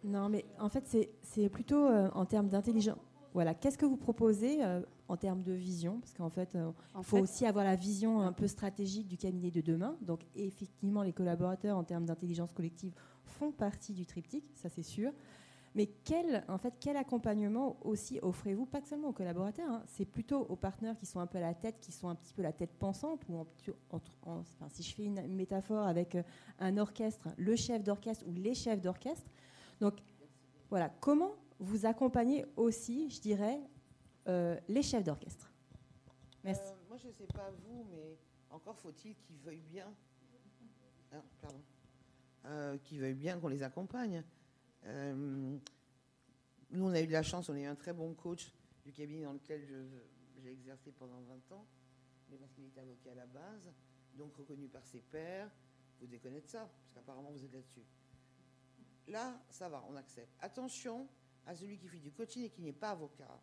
[0.04, 2.98] Non, mais en fait, c'est plutôt en termes d'intelligence.
[3.34, 4.62] Voilà, qu'est-ce que vous proposez
[5.12, 8.32] en termes de vision, parce qu'en fait, euh, il faut aussi avoir la vision un
[8.32, 9.98] peu stratégique du cabinet de demain.
[10.02, 12.94] Donc, effectivement, les collaborateurs en termes d'intelligence collective
[13.26, 15.12] font partie du triptyque, ça c'est sûr.
[15.76, 20.46] Mais quel, en fait, quel accompagnement aussi offrez-vous, pas seulement aux collaborateurs, hein, c'est plutôt
[20.48, 22.54] aux partenaires qui sont un peu à la tête, qui sont un petit peu la
[22.54, 23.46] tête pensante, ou
[23.92, 26.24] en, si je fais une métaphore avec euh,
[26.60, 29.30] un orchestre, le chef d'orchestre ou les chefs d'orchestre.
[29.82, 29.96] Donc,
[30.70, 33.60] voilà, comment vous accompagnez aussi, je dirais,
[34.32, 35.52] euh, les chefs d'orchestre.
[36.44, 36.62] Merci.
[36.72, 38.18] Euh, moi, je ne sais pas vous, mais
[38.50, 39.94] encore faut-il qu'ils veuillent bien.
[41.42, 41.62] Pardon.
[42.46, 44.24] Euh, veuillent bien qu'on les accompagne.
[44.86, 45.60] nous,
[46.72, 48.54] on a eu de la chance, on a eu un très bon coach
[48.86, 49.68] du cabinet dans lequel
[50.38, 51.66] j'ai exercé pendant 20 ans,
[52.30, 53.70] mais parce qu'il était avocat à la base,
[54.16, 55.52] donc reconnu par ses pairs.
[56.00, 57.86] Vous connaître ça, parce qu'apparemment vous êtes là-dessus.
[59.08, 60.34] Là, ça va, on accepte.
[60.40, 61.08] Attention
[61.46, 63.40] à celui qui fait du coaching et qui n'est pas avocat.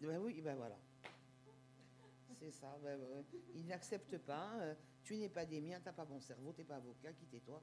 [0.00, 0.78] Ben oui, ben voilà.
[2.38, 2.78] C'est ça.
[2.82, 2.98] Ben
[3.54, 4.50] Il n'accepte pas.
[4.60, 7.12] Euh, tu n'es pas des miens, tu n'as pas bon cerveau, tu n'es pas avocat,
[7.12, 7.62] quittez-toi.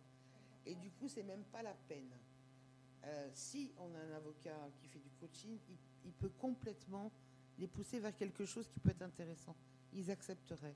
[0.65, 2.11] Et du coup, c'est même pas la peine.
[3.05, 5.57] Euh, si on a un avocat qui fait du coaching,
[6.05, 7.11] il, peut complètement
[7.57, 9.55] les pousser vers quelque chose qui peut être intéressant.
[9.93, 10.75] Ils accepteraient.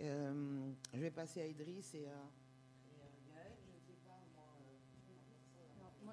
[0.00, 2.30] Euh, je vais passer à Idriss et à,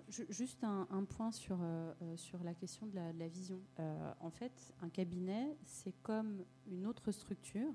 [0.09, 3.59] juste un, point sur, euh, euh, sur la question de la, vision.
[3.79, 7.73] Euh, en fait, un cabinet, c'est comme une autre structure,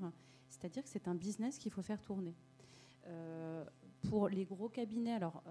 [0.49, 2.35] c'est-à-dire que c'est un business qu'il faut faire tourner.
[4.09, 5.43] Pour les gros cabinets, alors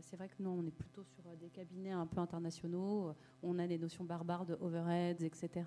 [0.00, 3.66] c'est vrai que nous, on est plutôt sur des cabinets un peu internationaux, on a
[3.66, 5.66] des notions barbares de overheads, etc.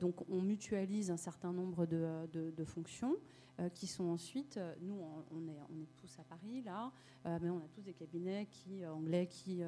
[0.00, 3.16] donc on mutualise un certain nombre de, fonctions.
[3.60, 4.98] Euh, qui sont ensuite, euh, nous
[5.32, 6.92] on est, on est tous à Paris là,
[7.26, 9.62] euh, mais on a tous des cabinets qui anglais, qui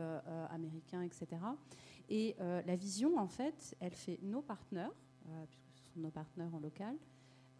[0.51, 1.27] américains, etc.
[2.09, 4.93] Et la vision en fait, elle fait nos partenaires,
[5.51, 6.97] puisque ce sont nos partenaires en local,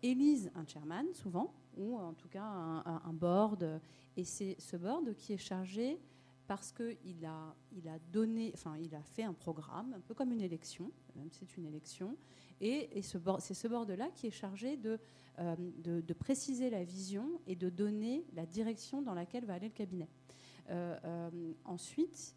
[0.03, 3.81] élise un chairman souvent, ou en tout cas un, board,
[4.17, 5.99] et c'est ce board qui est chargé
[6.47, 10.33] parce qu'il a, il a donné, enfin, il a fait un programme, un peu comme
[10.33, 12.17] une élection, même si c'est une élection,
[12.61, 14.99] et, c'est ce board-là qui est chargé de
[15.39, 19.73] euh, de, préciser la vision et de donner la direction dans laquelle va aller le
[19.73, 20.09] cabinet.
[20.69, 22.37] Euh, euh, ensuite,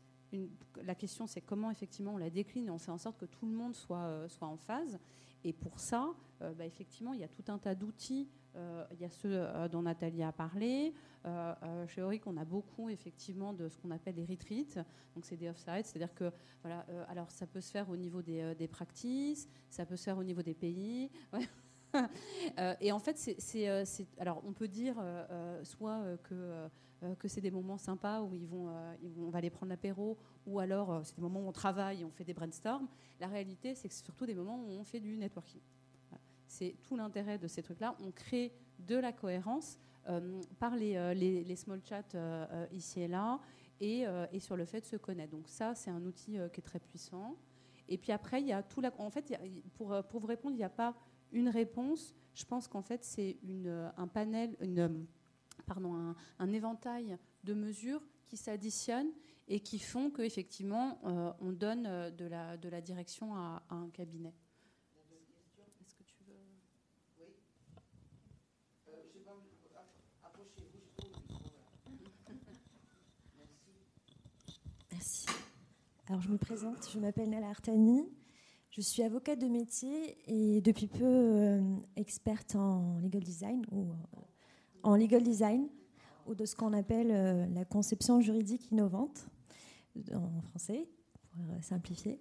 [0.82, 3.46] la question c'est comment effectivement on la décline et on fait en sorte que tout
[3.46, 4.98] le monde soit, soit en phase.
[5.44, 8.30] Et pour ça, bah, effectivement, il y a tout un tas d'outils.
[8.92, 10.94] Il y a ceux dont Nathalie a parlé.
[11.88, 14.84] chez Auric, on a beaucoup effectivement de ce qu'on appelle des retreats.
[15.14, 16.86] Donc c'est des off-sites, c'est-à-dire que voilà.
[17.10, 20.24] alors ça peut se faire au niveau des, des practices, ça peut se faire au
[20.24, 21.10] niveau des pays.
[22.60, 23.18] Euh, et en fait,
[23.56, 26.68] euh, c'est, alors on peut dire euh, soit que,
[27.18, 28.70] que c'est des moments sympas où ils vont,
[29.18, 32.24] on va aller prendre l'apéro, ou alors c'est des moments où on travaille on fait
[32.24, 32.88] des brainstorms.
[33.20, 35.62] La réalité, c'est que c'est surtout des moments où on fait du networking.
[36.48, 37.96] C'est tout l'intérêt de ces trucs-là.
[38.00, 39.78] On crée de la cohérence
[40.60, 42.04] par les, les, small chats
[42.72, 43.40] ici et là,
[43.80, 44.06] et,
[44.40, 45.32] sur le fait de se connaître.
[45.32, 47.36] Donc ça, c'est un outil qui est très puissant.
[47.88, 48.94] Et puis après, il y a tout la.
[49.00, 49.34] En fait,
[49.74, 50.96] pour, pour vous répondre, il n'y a pas
[51.32, 53.38] une réponse, je pense qu'en fait, c'est
[53.98, 55.06] un panel, une,
[55.66, 59.12] pardon, un, éventail de mesures qui s'additionnent
[59.48, 63.90] et qui font qu'effectivement, euh, on donne euh, de la, de la direction à, un
[63.90, 64.34] cabinet.
[65.82, 66.40] Est-ce que tu veux.
[67.20, 67.28] Oui.
[68.88, 68.92] Euh,
[74.92, 75.26] Merci.
[76.08, 78.08] Alors, je me présente, je m'appelle Nala Artani.
[78.70, 81.62] Je suis avocate de métier et depuis peu euh,
[81.96, 84.20] experte en legal design ou euh,
[84.84, 85.68] en legal design
[86.28, 89.28] ou de ce qu'on appelle la conception juridique innovante
[90.12, 90.90] en français
[91.32, 92.20] pour simplifier.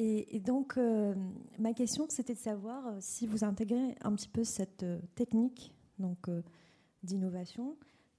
[0.00, 0.78] Et, donc
[1.58, 6.30] ma question c'était de savoir si vous intégrez un petit peu cette technique donc
[7.02, 7.76] d'innovation.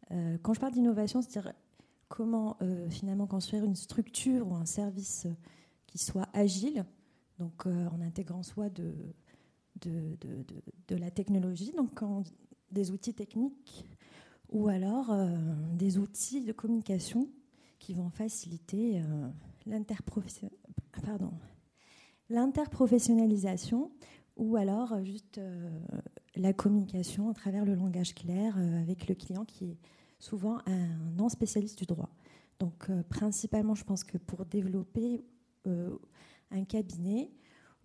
[0.09, 1.53] quand je parle d'innovation, c'est-à-dire
[2.09, 2.57] comment
[2.89, 5.25] finalement construire une structure ou un service
[5.87, 6.83] qui soit agile,
[7.39, 8.93] donc en intégrant soit de,
[10.89, 11.97] la technologie, donc
[12.71, 13.85] des outils techniques,
[14.49, 15.15] ou alors
[15.75, 17.29] des outils de communication
[17.79, 19.01] qui vont faciliter
[19.65, 20.59] l'interprofessionnalisation
[24.37, 25.39] ou alors juste
[26.35, 29.77] la communication à travers le langage clair euh, avec le client qui est
[30.19, 30.87] souvent un
[31.17, 32.09] non spécialiste du droit.
[32.59, 35.23] Donc euh, principalement, je pense que pour développer
[35.67, 35.97] euh,
[36.51, 37.31] un cabinet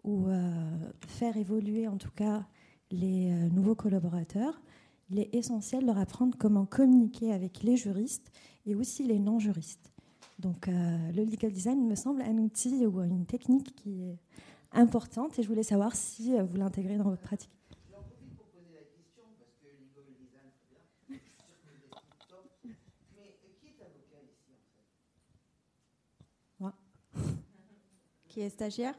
[0.03, 0.27] ou
[1.07, 2.47] faire évoluer en tout cas
[2.91, 4.61] les nouveaux collaborateurs,
[5.09, 8.31] il est essentiel de leur apprendre comment communiquer avec les juristes
[8.67, 9.94] et aussi les non-juristes.
[10.39, 14.19] Donc le legal design me semble un outil ou une technique qui est
[14.73, 17.51] importante et je voulais savoir si vous l'intégrez dans votre pratique.
[28.35, 28.99] Qui est stagiaire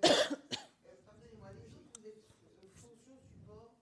[0.00, 2.24] Pardonnez-moi, les autres, vous êtes
[2.80, 3.76] fonction support,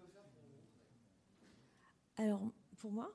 [0.00, 2.40] peut faire pour vous Alors,
[2.78, 3.12] pour moi.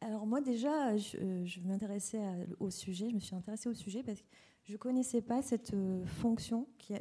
[0.00, 2.20] Alors, moi, déjà, je, je m'intéressais
[2.60, 4.26] au sujet, je me suis intéressée au sujet parce que
[4.66, 7.00] je ne connaissais pas cette euh, fonction qui a,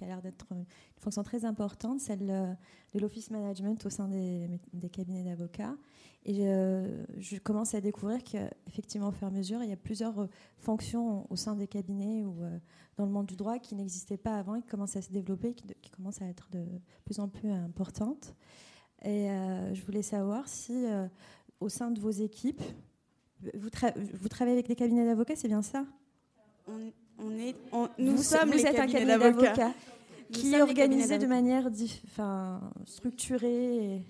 [0.00, 0.64] l'air d'être une
[0.98, 2.52] fonction très importante, celle euh,
[2.94, 5.76] de l'office management au sein des, cabinets d'avocats.
[6.24, 9.76] Et euh, je commence à découvrir qu'effectivement, au fur et à mesure, il y a
[9.76, 12.36] plusieurs fonctions au sein des cabinets ou
[12.96, 15.52] dans le monde du droit qui n'existaient pas avant et qui commencent à se développer,
[15.52, 16.64] qui, qui commencent à être de
[17.04, 18.34] plus en plus importantes.
[19.02, 19.28] Et
[19.74, 20.86] je voulais savoir si,
[21.60, 22.62] au sein de vos équipes,
[23.52, 23.68] vous,
[24.14, 25.84] vous travaillez avec des cabinets d'avocats, c'est bien ça?
[26.66, 27.54] On, est,
[27.98, 29.72] nous sommes les un cabinet d'avocats
[30.32, 31.68] qui est organisé de manière
[32.06, 34.04] enfin, structurée.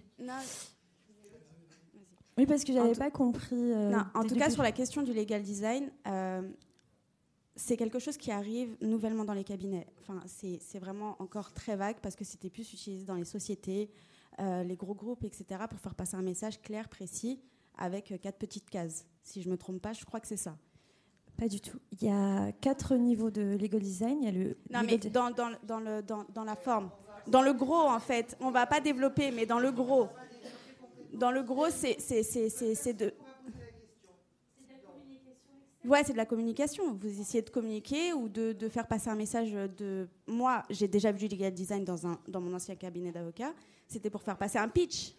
[2.36, 3.72] Oui, parce que je n'avais pas compris.
[3.72, 6.42] Euh, en tout cas, sur la question du legal design, euh,
[7.54, 9.86] c'est quelque chose qui arrive nouvellement dans les cabinets.
[10.00, 13.90] Enfin, c'est vraiment encore très vague parce que c'était plus utilisé dans les sociétés,
[14.40, 17.40] euh, les gros groupes, etc., pour faire passer un message clair, précis,
[17.78, 19.06] avec quatre petites cases.
[19.22, 20.56] Si je ne me trompe pas, je crois que c'est ça.
[21.36, 21.78] Pas du tout.
[21.92, 24.18] Il y a quatre niveaux de legal design.
[24.22, 26.90] Il y a le non, mais dans, dans, dans, le, dans, dans, la forme.
[27.26, 28.36] Dans le gros, en fait.
[28.40, 30.08] On ne va pas développer, mais dans le gros.
[31.12, 31.96] Dans le gros, c'est
[32.96, 33.12] de.
[35.84, 36.94] Ouais, c'est de la communication.
[36.94, 40.08] Vous essayez de communiquer ou de, de faire passer un message de.
[40.26, 43.52] Moi, j'ai déjà vu du legal design dans, un, dans mon ancien cabinet d'avocat.
[43.86, 45.14] C'était pour faire passer un pitch.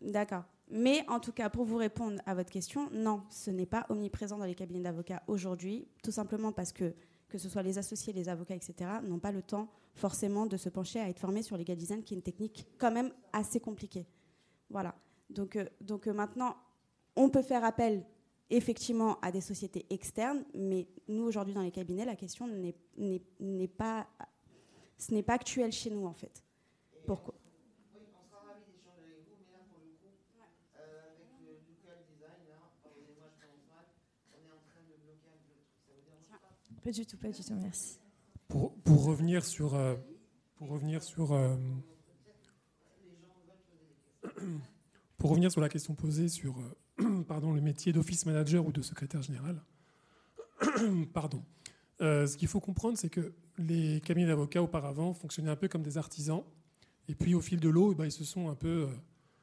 [0.00, 0.44] D'accord.
[0.70, 4.38] Mais en tout cas, pour vous répondre à votre question, non, ce n'est pas omniprésent
[4.38, 6.94] dans les cabinets d'avocats aujourd'hui, tout simplement parce que
[7.30, 10.68] que ce soit les associés, les avocats, etc., n'ont pas le temps forcément de se
[10.68, 14.06] pencher à être formés sur legal design, qui est une technique quand même assez compliquée.
[14.68, 14.94] Voilà.
[15.30, 16.56] Donc, euh, donc euh, maintenant,
[17.16, 18.04] on peut faire appel
[18.50, 24.08] effectivement à des sociétés externes, mais nous aujourd'hui dans les cabinets, la question n'est pas,
[24.98, 26.42] ce n'est pas actuel chez nous en fait.
[27.06, 27.34] Pourquoi?
[36.82, 37.98] Pas du tout, pas du tout, merci.
[38.48, 39.96] Pour, pour revenir sur, euh,
[40.56, 41.54] pour revenir sur, euh,
[45.18, 46.58] pour revenir sur la question posée sur
[47.00, 49.62] euh, pardon, le métier d'office manager ou de secrétaire général,
[51.12, 51.44] pardon.
[52.00, 55.98] ce qu'il faut comprendre, c'est que les cabinets d'avocats auparavant fonctionnaient un peu comme des
[55.98, 56.44] artisans,
[57.08, 58.88] et puis au fil de l'eau, eh ben, ils se sont un peu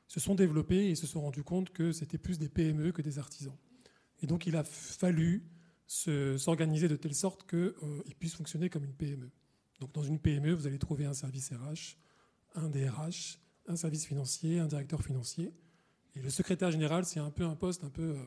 [0.07, 3.19] se sont développés et se sont rendus compte que c'était plus des PME que des
[3.19, 3.57] artisans.
[4.21, 5.43] Et donc il a fallu
[5.87, 9.31] s'organiser de telle sorte qu'ils euh, puissent fonctionner comme une PME.
[9.79, 11.97] Donc dans une PME, vous allez trouver un service RH,
[12.55, 15.53] un DRH, un service financier, un directeur financier.
[16.15, 18.25] Et le secrétaire général, c'est un peu un poste un peu euh,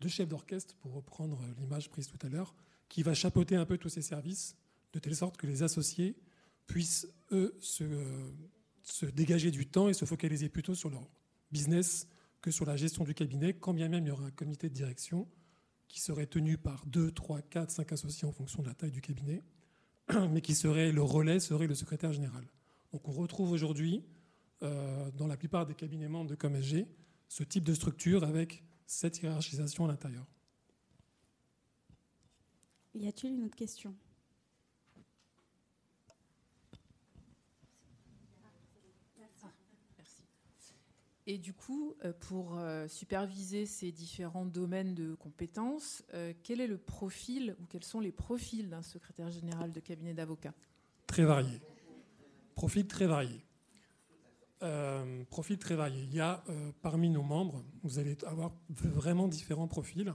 [0.00, 2.54] de chef d'orchestre, pour reprendre l'image prise tout à l'heure,
[2.88, 4.56] qui va chapeauter un peu tous ces services,
[4.92, 6.16] de telle sorte que les associés
[6.66, 8.30] puissent, eux, euh,
[8.82, 11.08] se dégager du temps et se focaliser plutôt sur leur
[11.50, 12.08] business
[12.42, 14.74] que sur la gestion du cabinet, quand bien même il y aura un comité de
[14.74, 15.26] direction
[15.88, 19.00] qui serait tenu par 2, 3, 4, 5 associés en fonction de la taille du
[19.00, 19.42] cabinet,
[20.30, 22.44] mais qui serait le relais, serait le secrétaire général.
[22.92, 24.04] Donc on retrouve aujourd'hui,
[24.62, 26.86] euh, dans la plupart des cabinets membres de ComSG,
[27.28, 30.26] ce type de structure avec cette hiérarchisation à l'intérieur.
[32.94, 33.94] Y a-t-il une autre question?
[41.28, 46.68] Et du coup, euh, pour euh, superviser ces différents domaines de compétences, euh, quel est
[46.68, 50.54] le profil ou quels sont les profils d'un secrétaire général de cabinet d'avocat?
[51.08, 51.60] Très varié.
[52.54, 53.44] Profil très varié.
[55.30, 56.02] profil très varié.
[56.04, 56.42] Il y a
[56.80, 60.14] parmi nos membres, vous allez avoir vraiment différents profils.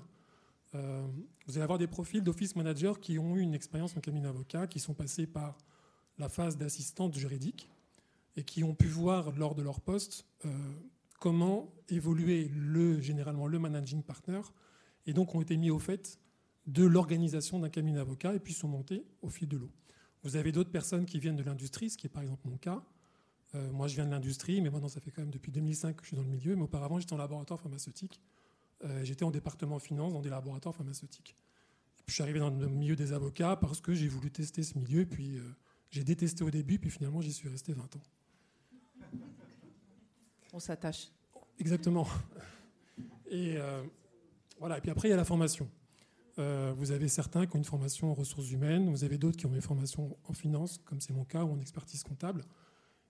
[0.73, 0.79] vous
[1.53, 4.79] allez avoir des profils d'office manager qui ont eu une expérience en cabinet d'avocat, qui
[4.79, 5.55] sont passés par
[6.17, 7.69] la phase d'assistante juridique
[8.35, 10.25] et qui ont pu voir lors de leur poste
[11.21, 14.41] comment évoluer le, généralement le managing partner,
[15.05, 16.19] et donc ont été mis au fait
[16.65, 19.71] de l'organisation d'un cabinet d'avocats et puis sont montés au fil de l'eau.
[20.23, 22.83] Vous avez d'autres personnes qui viennent de l'industrie, ce qui est par exemple mon cas.
[23.53, 26.01] Euh, moi, je viens de l'industrie, mais maintenant, ça fait quand même depuis 2005 que
[26.01, 26.55] je suis dans le milieu.
[26.55, 28.19] Mais auparavant, j'étais en laboratoire pharmaceutique.
[28.83, 31.35] Euh, j'étais en département finance dans des laboratoires pharmaceutiques.
[32.07, 35.05] je suis arrivé dans le milieu des avocats parce que j'ai voulu tester ce milieu.
[35.05, 35.43] Puis euh,
[35.91, 38.01] j'ai détesté au début, puis finalement, j'y suis resté 20 ans
[40.53, 41.11] on s'attache.
[41.59, 42.07] Exactement.
[43.29, 43.83] Et euh,
[44.59, 44.77] voilà.
[44.77, 45.69] Et puis après, il y a la formation.
[46.39, 49.45] Euh, vous avez certains qui ont une formation en ressources humaines, vous avez d'autres qui
[49.45, 52.45] ont une formation en finance, comme c'est mon cas, ou en expertise comptable.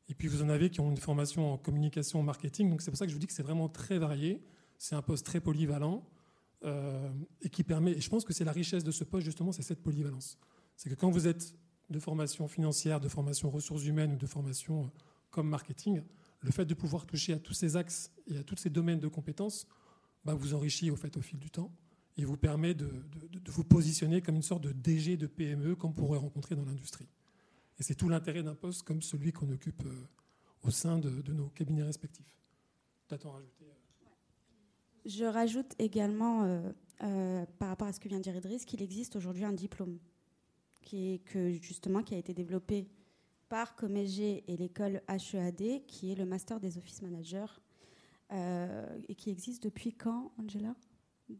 [0.10, 2.69] Et puis vous en avez qui ont une formation en communication, en marketing.
[2.69, 4.41] Donc c'est pour ça que je vous dis que c'est vraiment très varié.
[4.77, 6.04] C'est un poste très polyvalent
[6.65, 7.10] euh,
[7.41, 7.91] et qui permet.
[7.91, 10.38] Et je pense que c'est la richesse de ce poste justement, c'est cette polyvalence.
[10.75, 11.56] C'est que quand vous êtes
[11.89, 14.91] de formation financière, de formation ressources humaines ou de formation
[15.30, 16.01] comme marketing,
[16.41, 19.08] le fait de pouvoir toucher à tous ces axes et à tous ces domaines de
[19.08, 19.67] compétences
[20.25, 21.71] bah, vous enrichit au, fait, fil du temps
[22.17, 22.89] et vous permet de,
[23.47, 27.08] vous positionner comme une sorte de DG de PME qu'on pourrait rencontrer dans l'industrie.
[27.80, 30.08] Et c'est tout l'intérêt d'un poste comme celui qu'on occupe euh,
[30.63, 32.38] au sein de, nos cabinets respectifs.
[33.12, 33.17] Euh
[35.06, 36.43] Je rajoute également,
[37.01, 39.97] euh, par rapport à ce que vient de dire Idriss, qu'il existe aujourd'hui un diplôme
[40.82, 42.88] qui, est, justement, qui a été développé
[43.52, 47.60] par Comeg et l'école HEAD, qui est le master des office managers,
[48.32, 50.74] euh, et qui existe depuis quand, Angela?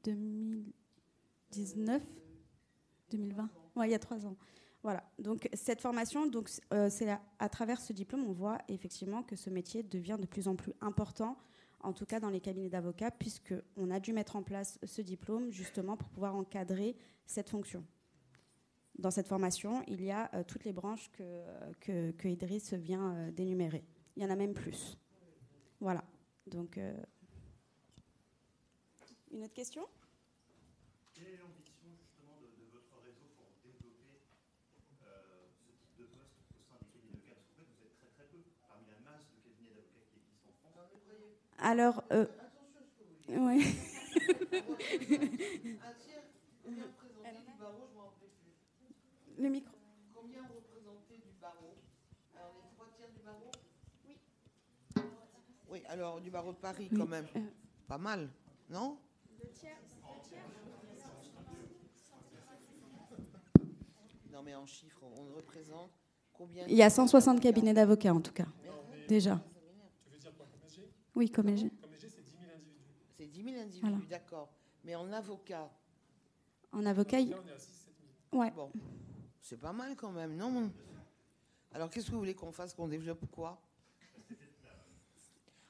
[0.04, 2.04] 2019
[3.12, 4.36] 2020 Oui, il y a trois ans.
[4.84, 5.10] Voilà.
[5.20, 9.50] Donc cette formation, donc euh, c'est à travers ce diplôme, on voit effectivement que ce
[9.50, 11.38] métier devient de plus en plus important,
[11.80, 15.02] en tout cas dans les cabinets d'avocats, puisque on a dû mettre en place ce
[15.02, 17.86] diplôme justement pour pouvoir encadrer cette fonction
[19.02, 21.24] dans cette formation, il y a euh, toutes les branches que,
[21.80, 23.84] que, que Idriss vient euh, d'énumérer.
[24.16, 24.98] Il y en a même plus.
[25.80, 26.04] Voilà.
[26.46, 26.94] Donc, euh,
[29.32, 29.88] une autre question?
[31.14, 36.62] Quelle est l'ambition justement de, de, votre réseau pour développer ce type de poste au
[36.62, 37.34] sein des cabinets d'avocats?
[37.34, 38.38] Parce qu'en fait, vous êtes très très peu
[38.70, 40.94] parmi la masse de cabinets d'avocats qui existent en France.
[41.58, 43.34] Alors, euh, Attention à ce que vous dites.
[43.34, 43.66] Oui.
[45.82, 46.28] Un tiers,
[46.66, 48.30] représenté du barreau, je m'en rappelle
[49.42, 49.76] le micro.
[50.14, 51.76] Combien représentés du barreau?
[52.36, 53.52] Alors, les trois tiers du barreau?
[54.08, 54.18] Oui.
[55.70, 57.26] Oui, alors du barreau de Paris quand même.
[57.36, 57.40] Euh.
[57.88, 58.30] Pas mal,
[58.70, 58.98] non?
[59.40, 59.78] Deux tiers.
[60.30, 60.40] tiers.
[64.32, 65.92] Non, mais en chiffres, on représente
[66.32, 68.48] combien Il y a 160 cabinets d'avocats en tout cas,
[69.08, 69.42] déjà.
[70.06, 70.46] Tu veux dire quoi,
[71.16, 72.94] Oui, comme Comme c'est 10 000 individus.
[73.18, 74.50] C'est 10 000 individus, d'accord.
[74.84, 75.70] Mais en avocat?
[76.72, 77.36] En avocat, il...
[77.36, 77.94] on est à 6 7
[78.32, 78.42] 000.
[78.42, 78.52] Ouais.
[78.52, 78.72] Bon.
[79.42, 80.72] C'est pas mal quand même, non
[81.74, 83.62] Alors qu'est-ce que vous voulez qu'on fasse, qu'on développe quoi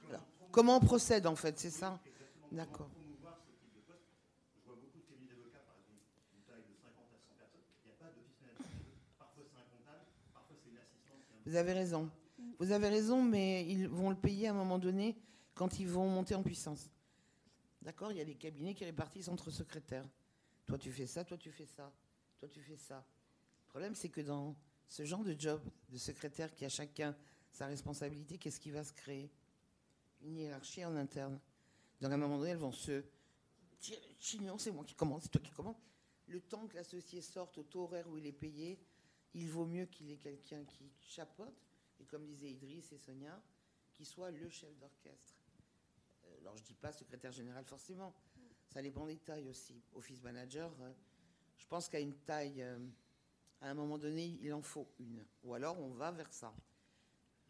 [0.08, 2.00] Alors, Comment on procède en fait, c'est ça
[2.50, 2.90] D'accord.
[11.44, 12.10] Vous avez raison.
[12.58, 15.16] Vous avez raison, mais ils vont le payer à un moment donné
[15.54, 16.88] quand ils vont monter en puissance.
[17.80, 20.08] D'accord Il y a des cabinets qui répartissent entre secrétaires.
[20.66, 21.92] Toi, tu fais ça, toi, tu fais ça,
[22.38, 23.04] toi, tu fais ça.
[23.72, 24.54] Le problème, c'est que dans
[24.86, 27.16] ce genre de job de secrétaire qui a chacun
[27.50, 29.30] sa responsabilité, qu'est-ce qui va se créer?
[30.20, 31.40] Une hiérarchie en interne.
[31.98, 33.02] Donc à un moment donné, elles vont se
[34.20, 35.80] chignon, c'est moi qui commence, c'est toi qui commence.
[36.26, 38.78] Le temps que l'associé sorte au taux horaire où il est payé,
[39.32, 41.56] il vaut mieux qu'il ait quelqu'un qui chapote
[41.98, 43.42] et comme disaient Idriss et Sonia,
[43.94, 45.34] qui soit le chef d'orchestre.
[46.26, 48.14] Euh, alors je dis pas secrétaire général forcément,
[48.68, 49.82] ça dépend des tailles aussi.
[49.94, 50.92] Office manager, euh,
[51.56, 52.78] je pense qu'à une taille, euh,
[53.62, 55.24] à un moment donné, il en faut une.
[55.44, 56.52] Ou alors on va vers ça.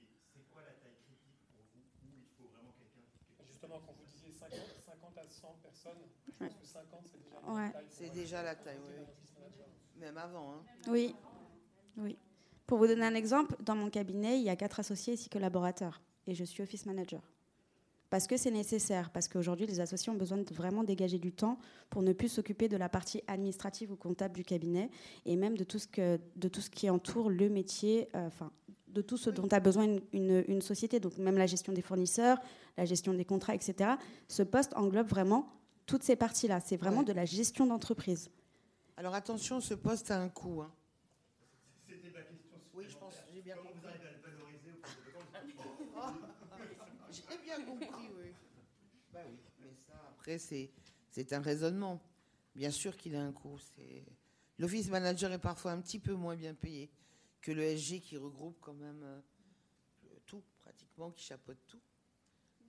[0.00, 3.00] Et c'est quoi la taille critique pour vous où il faut vraiment quelqu'un
[3.46, 7.52] Justement, quand vous disiez 50, 50 à 100 personnes, je pense que 50, c'est déjà
[7.52, 7.66] Ouais.
[7.66, 7.86] la taille.
[7.90, 9.04] C'est déjà la taille, oui.
[9.96, 10.52] Même avant.
[10.54, 10.64] Hein.
[10.88, 11.14] Oui,
[11.96, 12.16] oui.
[12.66, 15.28] Pour vous donner un exemple, dans mon cabinet, il y a quatre associés et six
[15.28, 16.00] collaborateurs.
[16.26, 17.20] Et je suis office manager.
[18.12, 21.58] Parce que c'est nécessaire, parce qu'aujourd'hui, les associés ont besoin de vraiment dégager du temps
[21.88, 24.90] pour ne plus s'occuper de la partie administrative ou comptable du cabinet
[25.24, 28.52] et même de tout ce, que, de tout ce qui entoure le métier, euh, enfin,
[28.88, 31.00] de tout ce dont a besoin une, une- une société.
[31.00, 32.36] Donc, même la gestion des fournisseurs,
[32.76, 33.92] la gestion des contrats, etc.
[34.28, 35.48] Ce poste englobe vraiment
[35.86, 36.60] toutes ces parties-là.
[36.60, 37.04] C'est vraiment Ouais.
[37.06, 38.28] de la gestion d'entreprise.
[38.98, 40.60] Alors attention, ce poste a un coût.
[40.60, 40.70] hein.
[41.88, 42.58] C'était ma question.
[42.74, 43.80] Oui, je pense, j'ai bien Comment compris.
[43.84, 45.22] vous arrivez à le valoriser auprès de vos
[47.12, 48.32] J'ai bien compris, oui.
[49.12, 52.00] Bah oui, mais ça, après, c'est, un raisonnement.
[52.54, 53.58] Bien sûr qu'il a un coût.
[54.56, 56.92] L'office manager est parfois un petit peu moins bien payé
[57.40, 59.20] que le SG qui regroupe quand même euh,
[60.24, 61.80] tout, pratiquement, qui chapeaute tout.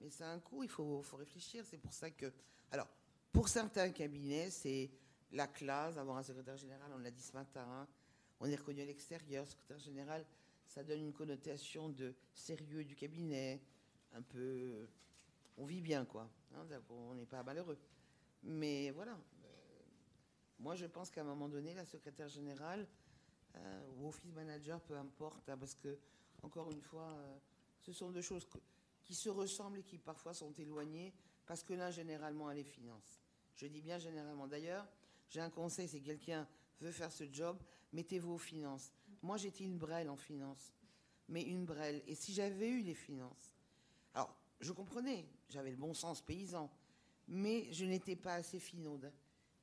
[0.02, 1.64] Mais ça a un coût, il faut, faut réfléchir.
[1.70, 2.34] C'est pour ça que.
[2.72, 2.88] Alors,
[3.32, 4.90] pour certains cabinets, c'est
[5.32, 7.88] la classe, avoir un secrétaire général, on l'a dit ce matin, hein.
[8.40, 10.26] on est reconnu à l'extérieur, secrétaire général,
[10.66, 13.62] ça donne une connotation de sérieux du cabinet,
[14.14, 14.88] un peu.
[15.58, 16.30] On vit bien, quoi.
[16.56, 17.78] hein, on n'est pas malheureux.
[18.44, 19.14] Mais voilà.
[19.14, 19.48] euh,
[20.60, 22.88] moi, je pense qu'à un moment donné, la secrétaire générale
[23.56, 25.98] euh, ou office manager, peu importe, hein, parce que,
[26.42, 27.38] encore une fois, euh,
[27.82, 28.48] ce sont deux choses
[29.04, 31.14] qui se ressemblent et qui parfois sont éloignées,
[31.46, 33.22] parce que l'un, généralement, a les finances.
[33.56, 34.48] Je dis bien généralement.
[34.48, 34.88] D'ailleurs,
[35.30, 36.48] j'ai un conseil, si quelqu'un
[36.80, 37.58] veut faire ce job,
[37.92, 38.92] mettez-vous aux finances.
[39.22, 40.74] Moi, j'étais une brêle en finance,
[41.30, 42.02] mais une brêle.
[42.08, 43.53] Et si j'avais eu les finances,
[44.64, 46.72] je comprenais, j'avais le bon sens paysan,
[47.28, 49.12] mais je n'étais pas assez finaude.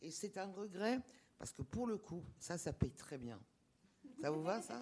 [0.03, 1.01] Et c'est un regret,
[1.39, 3.41] parce que pour le coup, ça, ça paye très bien.
[4.21, 4.81] Ça vous va, ça?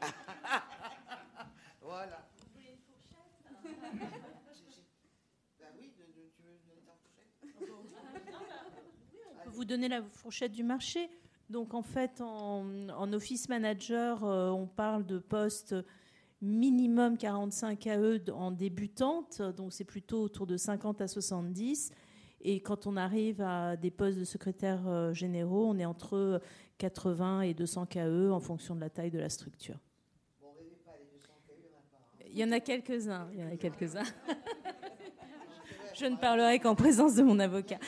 [1.80, 2.28] Voilà.
[3.64, 3.72] Ben
[5.78, 7.28] oui, de- de- tu veux donner ta fourchette
[9.52, 11.10] vous donner la fourchette du marché.
[11.50, 15.74] Donc en fait, en, office manager, euh, on parle de postes
[16.42, 21.90] minimum 45 AE en débutante, donc c'est plutôt autour de 50 à 70.
[22.44, 26.40] Et quand on arrive à des postes de secrétaire euh, généraux, on est entre
[26.78, 29.76] 80 et 200 KE en fonction de la taille de la structure.
[30.40, 31.98] Bon, rêvez pas, les 200 KE, il n'y en a pas.
[31.98, 32.24] hein.
[32.32, 33.28] Il y en a quelques-uns.
[33.32, 34.02] Il y en a quelques-uns.
[35.94, 37.78] Je ne parlerai qu'en présence de mon avocat.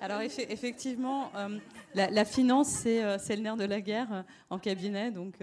[0.00, 1.58] Alors effe- effectivement, euh,
[1.94, 5.10] la, la finance, c'est euh, c'est le nerf de la guerre euh, en cabinet.
[5.10, 5.36] Donc,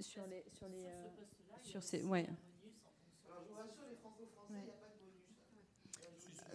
[0.00, 0.86] sur les, sur les,
[1.62, 2.26] sur ces, ouais.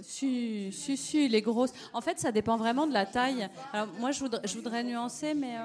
[0.01, 1.73] Si, si, si, les grosses.
[1.93, 3.49] En fait, ça dépend vraiment de la taille.
[3.73, 5.57] Alors, moi, je voudrais, je voudrais nuancer, mais.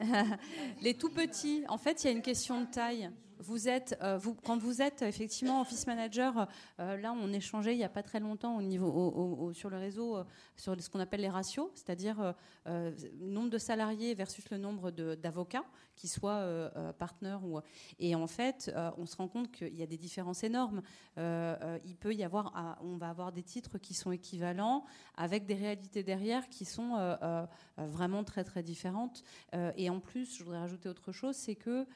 [0.80, 3.10] les tout petits, en fait, il y a une question de taille.
[3.42, 6.46] Vous êtes, euh, quand vous êtes effectivement office manager,
[6.78, 9.52] euh, là, on échangeait il n'y a pas très longtemps au niveau, au- au- au-
[9.54, 10.24] sur le réseau, euh,
[10.56, 12.34] sur ce qu'on appelle les ratios, c'est-à-dire
[13.18, 15.64] nombre de salariés versus le nombre d'avocats,
[15.96, 17.40] qui soient partenaires.
[17.98, 20.82] Et en fait, on se rend compte qu'il y a des différences énormes.
[21.16, 24.84] Il peut y avoir, ah, on va avoir des titres qui sont équivalents,
[25.16, 27.16] avec des réalités derrière qui sont
[27.78, 29.22] vraiment très très différentes.
[29.76, 31.86] Et en plus, je voudrais rajouter autre chose, c'est que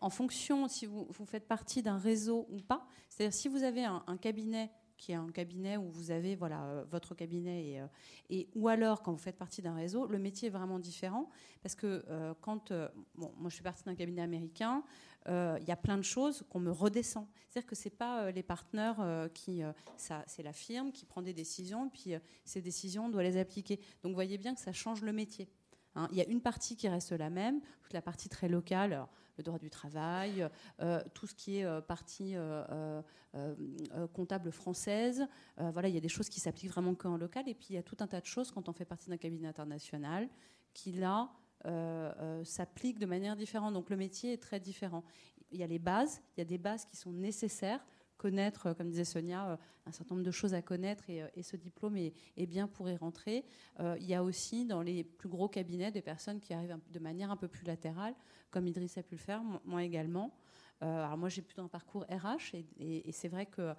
[0.00, 4.16] en fonction si vous, faites partie d'un réseau ou pas, c'est-à-dire si vous avez un,
[4.20, 7.86] cabinet qui est un cabinet où vous avez voilà euh, votre cabinet et, euh,
[8.30, 11.28] et ou alors quand vous faites partie d'un réseau, le métier est vraiment différent
[11.62, 12.72] parce que euh, quand
[13.14, 14.82] moi je fais partie d'un cabinet américain,
[15.28, 17.26] il y a plein de choses qu'on me redescend.
[17.50, 19.60] C'est-à-dire que c'est pas les partenaires qui
[19.96, 22.12] ça c'est la firme qui prend des décisions puis
[22.44, 23.76] ces décisions on doit les appliquer.
[24.02, 25.48] Donc vous voyez bien que ça change le métier.
[25.96, 28.92] Hein, il y a une partie qui reste la même, toute la partie très locale,
[28.92, 30.48] alors, le droit du travail,
[30.80, 33.02] euh, tout ce qui est euh, partie euh, euh,
[33.34, 35.26] euh, comptable française.
[35.58, 37.48] Euh, voilà, il y a des choses qui s'appliquent vraiment qu'en local.
[37.48, 39.16] Et puis il y a tout un tas de choses quand on fait partie d'un
[39.18, 40.28] cabinet international
[40.72, 41.30] qui là
[41.66, 43.74] euh, euh, s'appliquent de manière différente.
[43.74, 45.04] Donc le métier est très différent.
[45.50, 47.84] Il y a les bases, il y a des bases qui sont nécessaires
[48.26, 49.56] euh, comme disait Sonia, euh,
[49.86, 52.96] un certain nombre de choses à connaître et, euh, ce diplôme est, bien pour y
[52.96, 53.44] rentrer.
[53.80, 57.30] Il y a aussi dans les plus gros cabinets des personnes qui arrivent de manière
[57.30, 58.14] un peu plus latérale,
[58.50, 60.32] comme Idriss a pu le faire, mo- moi également.
[60.80, 63.74] alors moi, j'ai plutôt un parcours RH et, c'est vrai que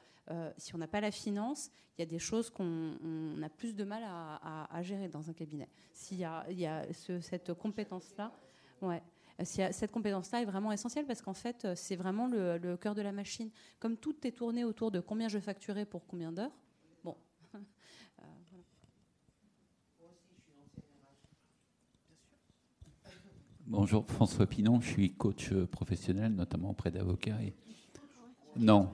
[0.58, 3.84] si on n'a pas la finance, il y a des choses qu'on a plus de
[3.84, 5.70] mal à, gérer dans un cabinet.
[5.94, 6.86] S'il y a
[7.22, 8.32] cette compétence-là,
[8.82, 9.02] ouais.
[9.44, 13.52] Cette compétence-là est vraiment essentielle parce qu'en fait, c'est vraiment le, cœur de la machine.
[13.80, 16.52] Comme tout est tourné autour de combien je facturais pour combien d'heures,
[23.68, 27.42] Bonjour, François Pinon, je suis coach professionnel, notamment auprès d'avocats.
[27.44, 27.54] Et...
[28.56, 28.90] Non,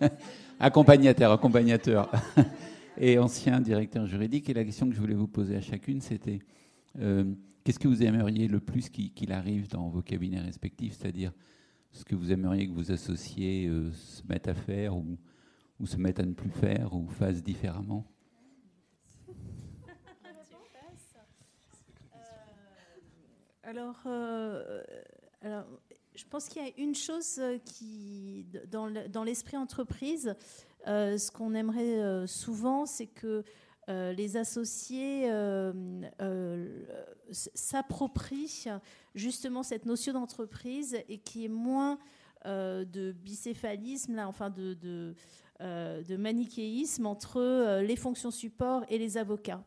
[0.60, 2.10] accompagnateur, accompagnateur.
[2.98, 4.48] et ancien directeur juridique.
[4.50, 6.40] Et la question que je voulais vous poser à chacune, c'était
[6.98, 7.24] euh,
[7.68, 11.32] qu'est-ce que vous aimeriez le plus qu'il arrive dans vos cabinets respectifs C'est-à-dire
[11.92, 15.18] ce que vous aimeriez que vos associés euh, se mettent à faire ou,
[15.84, 18.06] se mettent à ne plus faire ou fassent différemment?
[23.62, 24.82] Alors, euh,
[25.42, 25.66] alors,
[26.14, 30.34] je pense qu'il y a une chose qui, dans l'esprit entreprise,
[30.86, 33.44] euh, ce qu'on aimerait euh, souvent, c'est que
[33.88, 35.30] les associés
[37.30, 38.66] s'approprient
[39.14, 41.98] justement cette notion d'entreprise et qui est moins
[42.44, 45.14] de bicéphalisme, enfin de, de,
[45.60, 49.62] de manichéisme entre les fonctions support et les avocats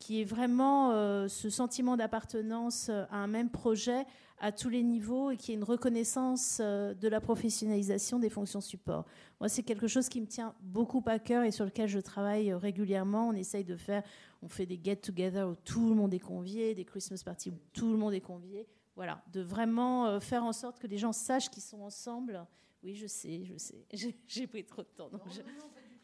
[0.00, 4.06] qui est vraiment euh, ce sentiment d'appartenance euh, à un même projet
[4.40, 8.62] à tous les niveaux et qui est une reconnaissance euh, de la professionnalisation des fonctions
[8.62, 9.04] support.
[9.38, 12.52] Moi, c'est quelque chose qui me tient beaucoup à cœur et sur lequel je travaille
[12.54, 13.28] régulièrement.
[13.28, 14.02] On essaye de faire,
[14.42, 17.92] on fait des get-together où tout le monde est convié, des Christmas parties où tout
[17.92, 18.66] le monde est convié.
[18.96, 22.44] Voilà, de vraiment faire en sorte que les gens sachent qu'ils sont ensemble.
[22.82, 23.86] Oui, je sais, je sais.
[24.26, 25.10] J'ai pris trop de temps.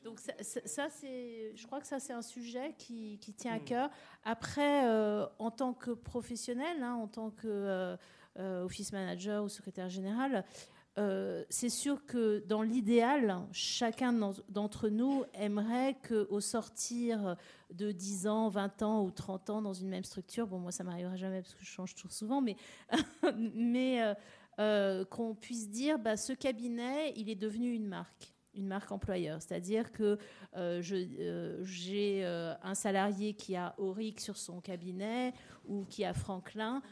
[0.07, 3.65] Donc ça, c'est, je crois que ça c'est un sujet qui, tient à mm.
[3.65, 3.91] cœur.
[4.25, 7.97] Après, euh, en tant que professionnel, hein, en tant que euh,
[8.39, 10.45] euh, office manager ou secrétaire général,
[11.51, 14.15] c'est sûr que dans l'idéal, chacun
[14.49, 17.37] d'entre nous aimerait qu'au sortir
[17.71, 20.85] de 10 ans, 20 ans ou 30 ans dans une même structure, bon moi ça
[20.85, 22.57] m'arrivera jamais parce que je change toujours souvent, mais,
[23.55, 24.01] mais
[25.11, 29.41] qu'on puisse dire, bah, ce cabinet, il est devenu une marque une marque employeur.
[29.41, 30.19] C'est-à-dire que
[30.57, 35.33] euh, euh, j'ai euh, un salarié qui a Auric sur son cabinet
[35.69, 36.83] ou qui a Franklin.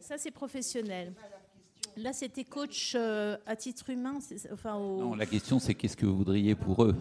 [0.00, 1.14] Ça, c'est professionnel.
[1.96, 4.18] Là, c'était coach à titre humain.
[4.52, 6.96] Enfin, Non, la question, c'est qu'est-ce que vous voudriez pour eux?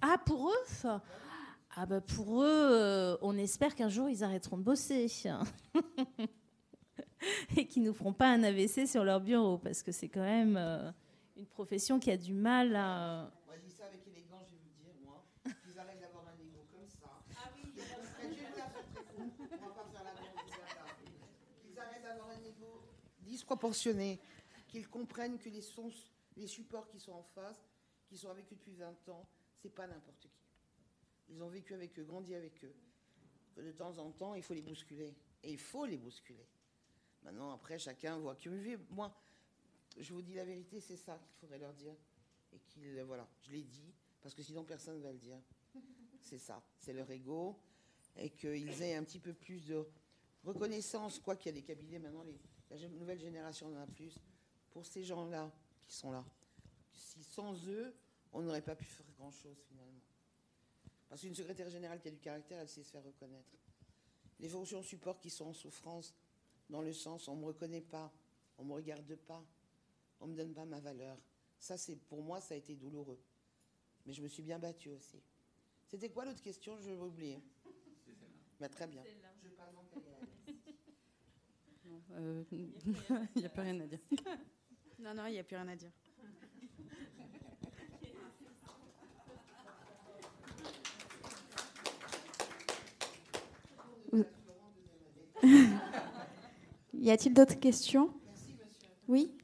[0.00, 1.00] Ah, pour eux?
[1.78, 5.12] Ah bah pour eux, on espère qu'un jour ils arrêteront de bosser
[7.56, 10.58] et qu'ils nous feront pas un AVC sur leur bureau parce que c'est quand même
[11.36, 13.30] une profession qui a du mal à.
[13.46, 16.38] Moi, je dis ça avec élégance, je vais vous dire, moi, qu'ils arrêtent d'avoir un
[16.38, 17.22] ego comme ça.
[17.36, 19.48] Ah oui, je vais faire très fou.
[19.52, 20.12] On va pas faire la
[21.62, 22.82] Qu'ils arrêtent d'avoir un ego
[23.20, 24.20] disproportionné,
[24.66, 25.90] qu'ils comprennent que les, sons,
[26.36, 27.68] les supports qui sont en face,
[28.06, 29.28] qui sont avec eux depuis 20 ans,
[29.58, 30.30] c'est pas n'importe qui.
[31.28, 32.74] Ils ont vécu avec eux, grandi avec eux.
[33.54, 35.14] Que de temps en temps, il faut les bousculer.
[35.42, 36.46] Et il faut les bousculer.
[37.22, 39.12] Maintenant, après, chacun voit que moi
[39.98, 41.94] je vous dis la vérité, c'est ça qu'il faudrait leur dire.
[42.52, 43.92] Et qu'ils, voilà, je l'ai dit,
[44.22, 45.38] parce que sinon personne ne va le dire.
[46.20, 47.56] C'est ça, c'est leur ego.
[48.16, 49.86] Et qu'ils aient un petit peu plus de
[50.42, 52.36] reconnaissance, quoi qu'il y a des cabinets maintenant, les,
[52.70, 54.18] la nouvelle génération en a plus,
[54.70, 55.52] pour ces gens-là
[55.86, 56.24] qui sont là.
[56.92, 57.94] Si sans eux,
[58.32, 60.00] on n'aurait pas pu faire grand-chose finalement.
[61.08, 63.52] Parce qu'une secrétaire générale qui a du caractère, elle sait se faire reconnaître.
[64.40, 66.14] Les fonctions support qui sont en souffrance,
[66.68, 68.12] dans le sens on ne me reconnaît pas,
[68.58, 69.44] on ne me regarde pas,
[70.20, 71.18] on ne me donne pas ma valeur.
[71.58, 73.18] Ça, c'est pour moi, ça a été douloureux.
[74.04, 75.22] Mais je me suis bien battue aussi.
[75.86, 76.76] C'était quoi l'autre question?
[76.78, 77.40] Je vais oublier.
[78.04, 78.26] C'est celle-là.
[78.60, 79.02] Bah, très bien.
[79.42, 79.74] Je parle
[82.12, 82.72] euh, Il
[83.36, 83.98] n'y a plus rien à dire.
[84.98, 85.92] non, non, il n'y a plus rien à dire.
[96.94, 98.12] y a-t-il d'autres questions?
[99.06, 99.35] Oui?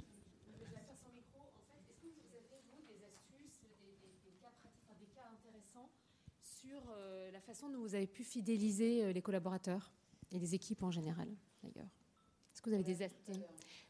[7.83, 9.93] Vous avez pu fidéliser euh, les collaborateurs
[10.31, 11.29] et les équipes en général,
[11.63, 11.89] d'ailleurs?
[12.53, 13.11] Est-ce que vous avez des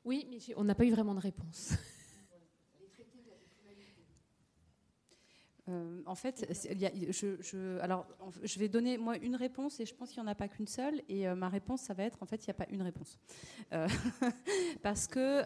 [0.05, 0.27] Oui,
[0.57, 1.73] on n'a pas eu vraiment de réponse.
[5.73, 8.07] Euh, en fait, je, alors,
[8.43, 10.67] je vais donner moi une réponse et je pense qu'il n'y en a pas qu'une
[10.67, 11.03] seule.
[11.09, 13.19] Et euh, ma réponse, ça va être en fait, il n'y a pas une réponse.
[13.73, 13.89] Euh,
[14.83, 15.43] parce que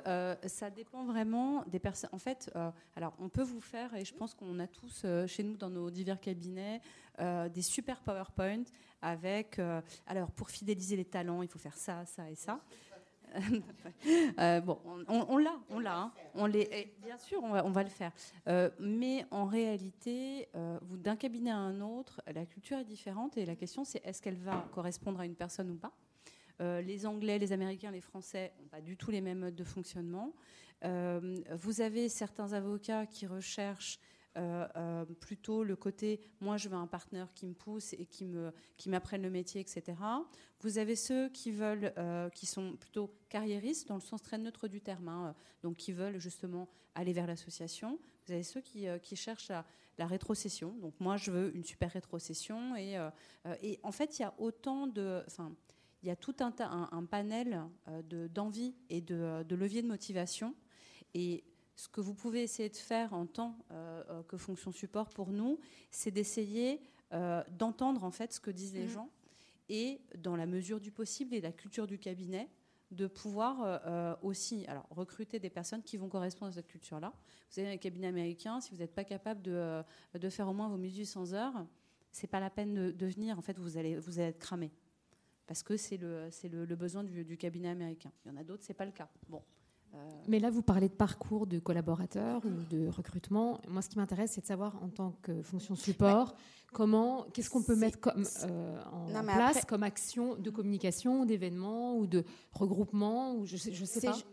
[0.47, 2.11] ça dépend vraiment des personnes.
[2.13, 2.53] En fait,
[2.97, 5.91] alors, on peut vous faire, et je pense qu'on a tous chez nous dans nos
[5.91, 6.81] divers cabinets,
[7.19, 8.65] des super PowerPoint
[9.03, 9.61] avec.
[10.07, 12.61] alors, pour fidéliser les talents, il faut faire ça, ça et ça.
[14.39, 14.79] Euh, bon,
[15.09, 15.99] on, l'a, on l'a.
[15.99, 16.13] hein.
[16.35, 18.13] On les, et bien sûr, on va, le faire.
[18.47, 23.47] Euh, mais en réalité, euh, d'un cabinet à un autre, la culture est différente et
[23.47, 25.93] la question c'est est-ce qu'elle va correspondre à une personne ou pas?
[26.61, 30.33] Les Anglais, les Américains, les Français n'ont pas du tout les mêmes modes de fonctionnement.
[30.83, 33.99] Vous avez certains avocats qui recherchent
[35.21, 38.89] plutôt le côté moi je veux un partenaire qui me pousse et qui me qui
[38.89, 39.95] m'apprenne le métier etc
[40.61, 44.69] vous avez ceux qui veulent euh, qui sont plutôt carriéristes dans le sens très neutre
[44.69, 47.99] du terme hein, donc qui veulent justement aller vers l'association.
[48.27, 49.67] Vous avez ceux qui, euh, qui cherchent la,
[49.99, 50.75] la rétrocession.
[50.81, 53.11] Donc moi je veux une super rétrocession et, euh,
[53.47, 55.53] euh, et en fait il y a autant de enfin
[56.03, 56.55] il y a tout un,
[56.93, 60.55] un, panel euh, de- d'envie et de, de leviers de motivation.
[61.15, 61.43] Et
[61.77, 65.31] ce que vous pouvez essayer de faire en tant euh, euh, que fonction support pour
[65.31, 65.61] nous,
[65.91, 66.81] c'est d'essayer
[67.13, 68.89] euh, d'entendre en fait ce que disent les Mhm.
[68.91, 69.11] gens
[69.69, 72.49] et dans la mesure du possible et la culture du cabinet
[72.93, 77.13] de pouvoir euh, aussi alors recruter des personnes qui vont correspondre à cette culture-là.
[77.51, 79.83] Vous avez un cabinet américain, si vous n'êtes pas capable de,
[80.15, 81.67] de faire au moins vos 1800 heures,
[82.13, 83.37] c'est pas la peine de, de venir.
[83.39, 84.71] En fait, vous allez vous allez être cramé
[85.47, 88.13] parce que c'est le c'est le, le besoin du, du cabinet américain.
[88.25, 89.09] Il y en a d'autres, c'est pas le cas.
[89.29, 89.43] Bon.
[89.97, 93.61] Euh, Mais là, vous parlez de parcours de collaborateurs ou de recrutement.
[93.69, 96.35] Moi, ce qui m'intéresse, c'est de savoir, en tant que fonction support,
[96.73, 101.25] comment, qu'est-ce qu'on peut mettre comme, euh, en Non, place après- comme action de communication,
[101.25, 104.13] d'événement ou de regroupement ou je sais, je sais C'est pas.
[104.15, 104.25] ju-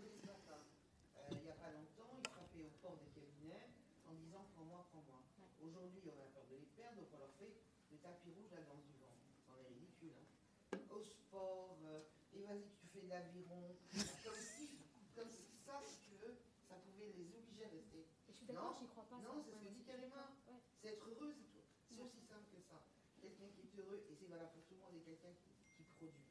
[18.63, 19.19] D'accord, j'y crois pas.
[19.19, 20.31] Non, c'est ce que dit Karima.
[20.79, 21.59] C'est être heureux, c'est tout.
[21.91, 22.79] C'est aussi simple que ça.
[23.19, 25.83] Quelqu'un qui est heureux, et c'est valable pour tout le monde, et quelqu'un qui, qui
[25.99, 26.23] produit.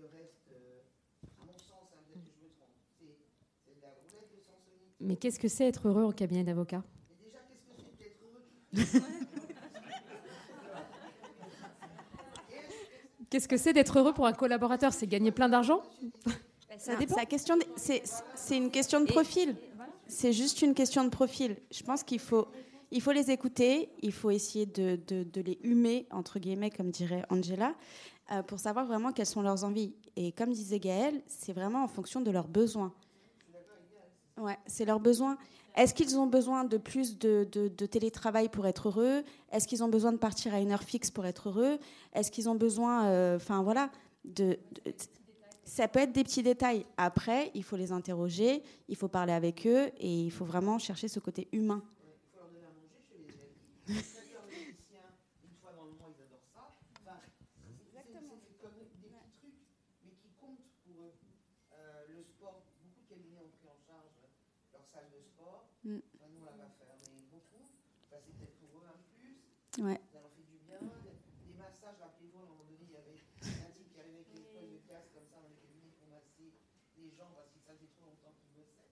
[0.00, 0.80] Le reste, euh,
[1.40, 4.96] à mon sens, hein, peut-être que je me trompe, c'est de la roulette de Sansonite.
[5.00, 6.80] Mais qu'est-ce que c'est être heureux en cabinet d'avocat?
[7.12, 8.48] Mais déjà, qu'est-ce que c'est d'être heureux?
[13.28, 14.92] Qu'est-ce que c'est d'être heureux pour un collaborateur?
[14.92, 15.82] C'est gagner plein d'argent?
[16.78, 17.16] Ça dépend.
[17.16, 18.02] C'est de- c'est-
[18.34, 19.56] c'est une question de profil.
[20.08, 21.56] C'est juste une question de profil.
[21.70, 22.48] Je pense qu'il faut,
[22.90, 24.98] il faut les écouter, il faut essayer de,
[25.34, 27.74] les humer, entre guillemets, comme dirait Angela,
[28.32, 29.94] euh, pour savoir vraiment quelles sont leurs envies.
[30.16, 32.92] Et comme disait Gaëlle, c'est vraiment en fonction de leurs besoins.
[34.38, 35.38] Ouais, c'est leurs besoins.
[35.74, 37.44] Est-ce qu'ils ont besoin de plus de,
[37.86, 39.24] télétravail pour être heureux?
[39.50, 41.78] Est-ce qu'ils ont besoin de partir à une heure fixe pour être heureux?
[42.14, 43.90] Est-ce qu'ils ont besoin, euh, enfin voilà,
[44.24, 44.58] de-
[45.66, 46.86] ça peut être des petits détails.
[46.96, 51.08] Après, il faut les interroger, il faut parler avec eux et il faut vraiment chercher
[51.08, 51.82] ce côté humain.
[51.84, 53.52] Il faut leur donner à manger chez les élèves.
[53.86, 55.10] Les traiteurs musiciens,
[55.44, 56.70] une fois dans le mois, ils adorent ça.
[57.02, 59.58] Enfin, c'est- c'est c'est comme des petits trucs,
[60.06, 61.14] mais qui comptent pour eux.
[61.74, 64.14] Euh, le sport, beaucoup de cabinets ont pris en charge
[64.72, 65.66] leur salle de sport.
[65.82, 65.98] Mm.
[65.98, 67.66] Enfin, nous, on l'a pas fait, mais beaucoup.
[68.06, 69.34] Enfin, c'est peut-être pour eux un plus.
[69.82, 69.98] Ouais.
[70.14, 70.78] Ça leur fait du bien.
[70.78, 74.30] Les massages, rappelez-vous, à un moment donné, il y avait un type qui arrivait avec
[74.32, 76.48] une poigne de casse comme ça dans les cabinets pour masser
[76.96, 78.88] les gens parce que ça faisait trop longtemps qu'ils bossaient.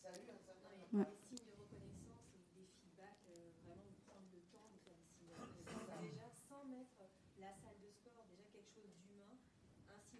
[0.00, 1.04] Ça a eu un certain Ouais.
[1.04, 1.20] impact.
[1.28, 5.04] signes de reconnaissance et des feedbacks, euh, vraiment de prendre le temps de faire des
[5.12, 6.00] signes de reconnaissance.
[6.00, 6.96] Déjà, sans mettre
[7.36, 9.36] la salle de sport, déjà quelque chose d'humain,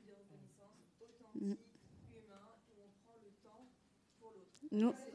[0.00, 1.60] de reconnaissance authentique,
[2.10, 3.66] humain, où on prend le temps
[4.18, 4.52] pour l'autre.
[4.70, 5.12] Nous- C'est-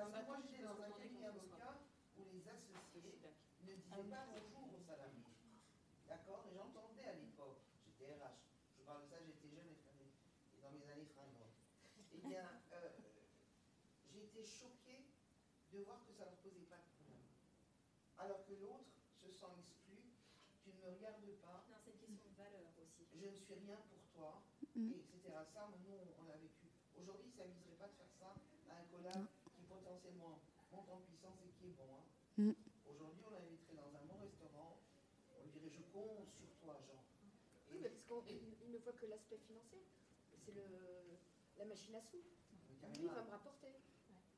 [0.00, 1.80] un- moi, j'étais dans un cabinet avocat
[2.16, 3.18] où les associés
[3.60, 5.24] ne disaient pas bonjour aux salariés.
[6.08, 8.44] D'accord Et j'entendais à l'époque, j'étais RH,
[8.76, 11.56] je parle de ça, j'étais jeune et dans mes années fringuantes.
[12.12, 12.90] Eh bien, euh,
[14.12, 15.04] j'ai été choquée
[15.72, 17.24] de voir que ça ne leur posait pas de problème.
[18.18, 19.98] Alors que l'autre se sent exclu,
[20.62, 21.64] tu ne me regardes pas.
[21.70, 23.06] Non, c'est une question de valeur aussi.
[23.12, 23.93] Je ne suis rien pour
[24.74, 24.90] Mm.
[24.92, 25.34] et etc.
[25.54, 26.66] Ça, nous, on l'a vécu.
[26.98, 28.34] Aujourd'hui, ça n'aviserait pas de faire ça
[28.70, 30.40] à un collab qui potentiellement
[30.72, 31.86] monte en puissance et qui est bon.
[31.94, 32.04] hein.
[32.38, 32.52] Mm.
[32.90, 34.78] Aujourd'hui, on l'inviterait dans un bon restaurant,
[35.38, 36.98] on lui dirait Je compte sur toi, Jean.
[37.70, 39.86] Oui, mais parce qu'il ne voit que l'aspect financier.
[40.44, 41.18] C'est le-
[41.58, 42.18] la machine à sous.
[42.18, 43.72] Lui, il va me rapporter.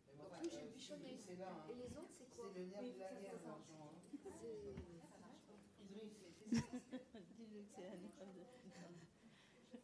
[0.07, 1.67] Mais moi, Donc lui, j'ai c'est hein.
[1.71, 3.49] Et les autres, c'est quoi C'est le nerf Oui, de la ça, guerre, c'est ça.
[3.49, 3.67] l'argent.
[3.81, 4.07] hein.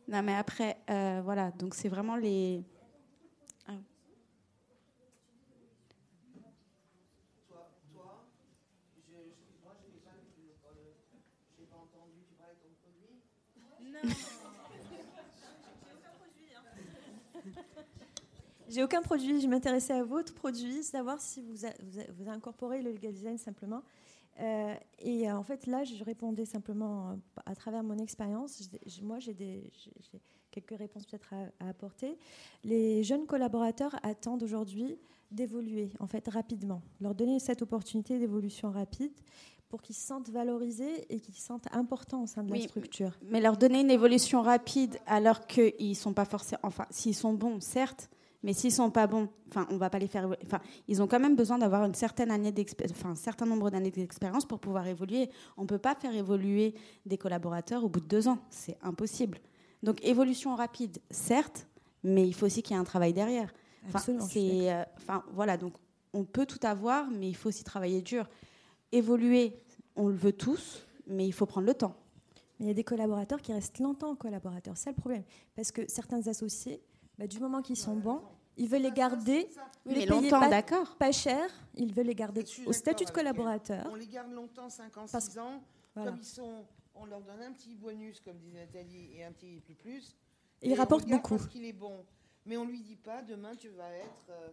[0.08, 2.62] Non, mais après, euh, voilà, donc c'est vraiment les.
[3.66, 3.72] Ah.
[18.68, 19.40] J'ai aucun produit.
[19.40, 23.38] Je m'intéressais à votre produit, savoir si vous, a- vous, vous incorporez le legal design
[23.38, 23.82] simplement.
[24.40, 27.14] Euh, et euh, en fait, là, je répondais simplement euh,
[27.46, 28.70] à travers mon expérience.
[29.02, 29.70] Moi, j'ai
[30.50, 32.18] quelques réponses peut-être à, à apporter.
[32.64, 34.98] Les jeunes collaborateurs attendent aujourd'hui
[35.30, 36.82] d'évoluer, en fait, rapidement.
[37.00, 39.12] Leur donner cette opportunité d'évolution rapide
[39.68, 42.64] pour qu'ils se sentent valorisés et qu'ils se sentent importants au sein de la Oui,
[42.64, 43.18] structure.
[43.22, 46.60] Mais leur donner une évolution rapide alors qu'ils sont pas forcément.
[46.62, 48.10] Enfin, s'ils sont bons, certes,
[48.42, 50.28] mais s'ils sont pas bons, enfin, on va pas les faire.
[50.44, 52.52] Enfin, ils ont quand même besoin d'avoir une certaine année
[52.90, 55.30] enfin, un certain nombre d'années d'expérience pour pouvoir évoluer.
[55.56, 56.74] On peut pas faire évoluer
[57.06, 59.38] des collaborateurs au bout de deux ans, c'est impossible.
[59.82, 61.66] Donc, évolution rapide, certes,
[62.02, 63.52] mais il faut aussi qu'il y ait un travail derrière.
[63.86, 65.74] Enfin, c'est, euh, enfin, voilà, donc
[66.12, 68.28] on peut tout avoir, mais il faut aussi travailler dur.
[68.92, 69.56] Évoluer,
[69.96, 71.96] on le veut tous, mais il faut prendre le temps.
[72.58, 74.76] Mais il y a des collaborateurs qui restent longtemps collaborateurs.
[74.76, 75.24] C'est le problème.
[75.56, 76.80] Parce que certains associés,
[77.22, 78.20] bah, du moment qu'ils sont bons,
[78.56, 79.48] ils veulent les garder.
[79.86, 80.96] Oui, les mais payer longtemps, pas, d'accord.
[80.96, 81.48] Pas cher.
[81.76, 83.86] Ils veulent les garder au statut de collaborateur.
[83.92, 85.62] On les garde longtemps, 5 ans, 6 Parce- ans.
[85.94, 86.10] voilà.
[86.10, 86.64] Comme ils sont,
[86.96, 90.16] on leur donne un petit bonus, comme disait Nathalie, et un petit plus plus.
[90.62, 91.36] Et ils on rapportent le garde beaucoup.
[91.36, 92.04] Parce qu'il est bon.
[92.44, 94.48] Mais on lui dit pas, demain tu vas être, euh,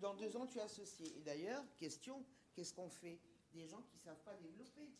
[0.00, 1.06] dans deux ans tu es associé.
[1.16, 2.24] Et d'ailleurs, question,
[2.56, 3.20] qu'est-ce qu'on fait?
[3.54, 4.90] Des gens qui ne savent pas développer.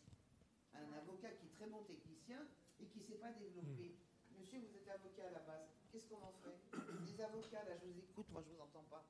[0.75, 2.39] Un avocat qui est très bon technicien
[2.81, 3.97] et qui ne sait pas développer.
[4.39, 5.67] Monsieur, vous êtes avocat à la base.
[5.93, 6.59] Qu'est-ce qu'on en fait
[7.17, 9.05] Des avocats, là, je vous écoute, moi je vous entends pas.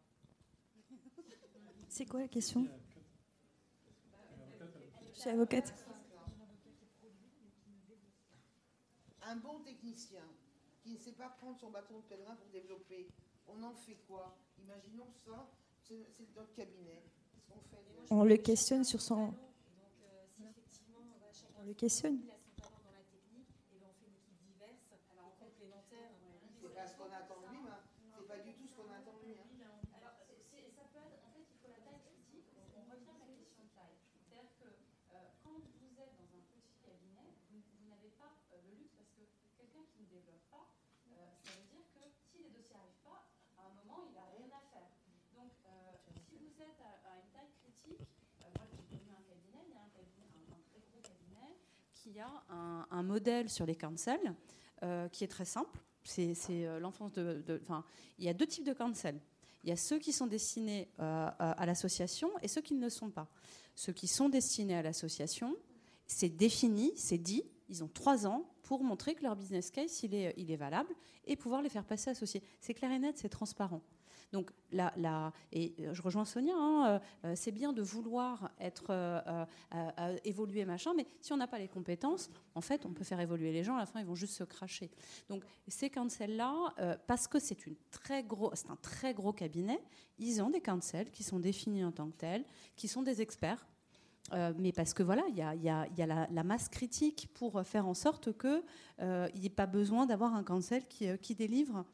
[1.88, 2.66] C'est quoi la question
[5.14, 5.72] Je suis avocate.
[9.24, 10.24] Un bon technicien
[10.82, 13.08] qui ne sait pas prendre son bâton de pèlerin pour développer,
[13.46, 15.48] on en fait quoi Imaginons ça,
[15.82, 16.04] c'est
[16.34, 17.02] notre cabinet.
[17.48, 19.32] Qu'est-ce qu'on fait On le questionne sur son.
[21.58, 22.18] On le questionne.
[26.60, 27.70] C'est pas ce qu'on attend de lui, mais
[28.16, 29.62] c'est pas du tout ce qu'on attend de lui.
[29.62, 29.70] hein.
[29.94, 32.46] Alors, c'est- c'est- ça peut être, en fait, il faut la taille critique.
[32.58, 33.94] On, on revient à la question de taille.
[34.10, 38.58] C'est-à-dire que euh, quand vous êtes dans un petit cabinet, vous, vous n'avez pas euh,
[38.66, 39.22] le luxe parce que
[39.58, 40.66] quelqu'un qui ne développe pas,
[41.12, 42.02] euh, ça veut dire que
[42.32, 43.22] si les dossiers n'arrivent pas,
[43.58, 44.90] à un moment, il n'a rien à faire.
[45.36, 45.92] Donc, euh,
[46.26, 46.82] si vous êtes
[52.06, 54.34] il y a un, qui a un, modèle sur les cancels
[54.82, 55.78] euh, qui est très simple.
[56.04, 57.60] C'est euh, l'enfance de.
[57.62, 57.84] Enfin,
[58.18, 59.20] il y a deux types de cancels.
[59.64, 62.80] Il y a ceux qui sont destinés euh, à, à l'association et ceux qui ne
[62.80, 63.28] le sont pas.
[63.76, 65.56] Ceux qui sont destinés à l'association,
[66.06, 67.44] c'est défini, c'est dit.
[67.68, 70.92] Ils ont trois ans pour montrer que leur business case il est, il est valable
[71.26, 72.42] et pouvoir les faire passer associés.
[72.60, 73.80] C'est clair et net, c'est transparent.
[74.32, 79.46] Donc là, et euh, je rejoins Sonia, hein, euh, euh, c'est bien de vouloir être
[80.24, 83.52] évoluer machin, mais si on n'a pas les compétences, en fait, on peut faire évoluer
[83.52, 83.76] les gens.
[83.76, 84.90] À la fin, ils vont juste se cracher.
[85.28, 86.74] Donc ces cancels-là,
[87.06, 89.80] parce que c'est un très gros cabinet,
[90.18, 92.44] ils ont des cancels qui sont définis en tant que tels,
[92.76, 93.66] qui sont des experts.
[94.58, 98.30] Mais parce que voilà, il y a, la, la masse critique pour faire en sorte
[98.38, 98.62] qu'il
[98.98, 101.84] n'y ait pas besoin d'avoir un cancel qui délivre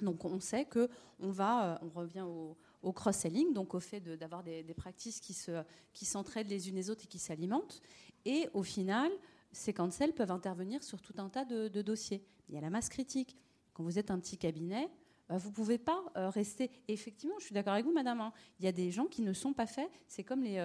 [0.00, 0.88] donc on sait que
[1.20, 2.56] on va, euh, on revient au,
[2.92, 5.62] cross-selling, donc au fait d'avoir des, practices qui se,
[5.94, 7.80] qui s'entraident les unes les autres et qui s'alimentent.
[8.26, 9.10] Et au final,
[9.52, 12.22] ces cancels peuvent intervenir sur tout un tas de, dossiers.
[12.48, 13.36] Il y a la masse critique.
[13.72, 14.90] Quand vous êtes un petit cabinet,
[15.30, 16.70] euh, vous ne pouvez pas euh, rester.
[16.88, 18.20] Effectivement, je suis d'accord avec vous, madame.
[18.20, 19.90] hein, il y a des gens qui ne sont pas faits.
[20.06, 20.58] C'est comme les,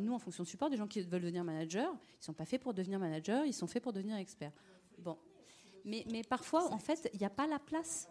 [0.00, 1.90] nous, en fonction de support, des gens qui veulent devenir manager.
[1.90, 4.52] Ils ne sont pas faits pour devenir manager, ils sont faits pour devenir experts.
[4.98, 5.16] Bon.
[5.84, 8.08] Mais, mais parfois, en fait, il n'y a pas la place.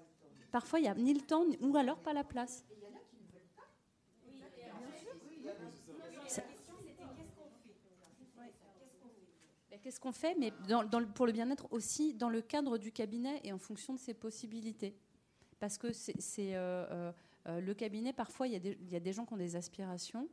[0.52, 2.66] Parfois, il n'y a ni le temps, ni- ou alors pas la place.
[6.28, 6.44] Ça-
[9.82, 12.92] Qu'est-ce qu'on fait Mais dans- dans le- pour le bien-être aussi, dans le cadre du
[12.92, 14.96] cabinet et en fonction de ses possibilités.
[15.60, 17.12] Parce que c'est c'est, euh, euh,
[17.48, 19.38] euh, le cabinet, parfois, il y, a des, il y a des gens qui ont
[19.38, 20.28] des aspirations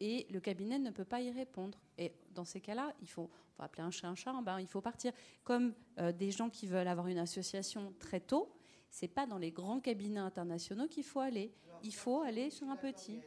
[0.00, 1.78] et le cabinet ne peut pas y répondre.
[1.98, 5.12] Et dans ces cas-là, il faut, appeler un chat un chat, ben, il faut partir.
[5.44, 8.48] Comme euh, des gens qui veulent avoir une association très tôt,
[8.94, 11.52] c'est pas dans les grands cabinets internationaux qu'il faut aller.
[11.82, 13.18] Il faut aller sur un petit.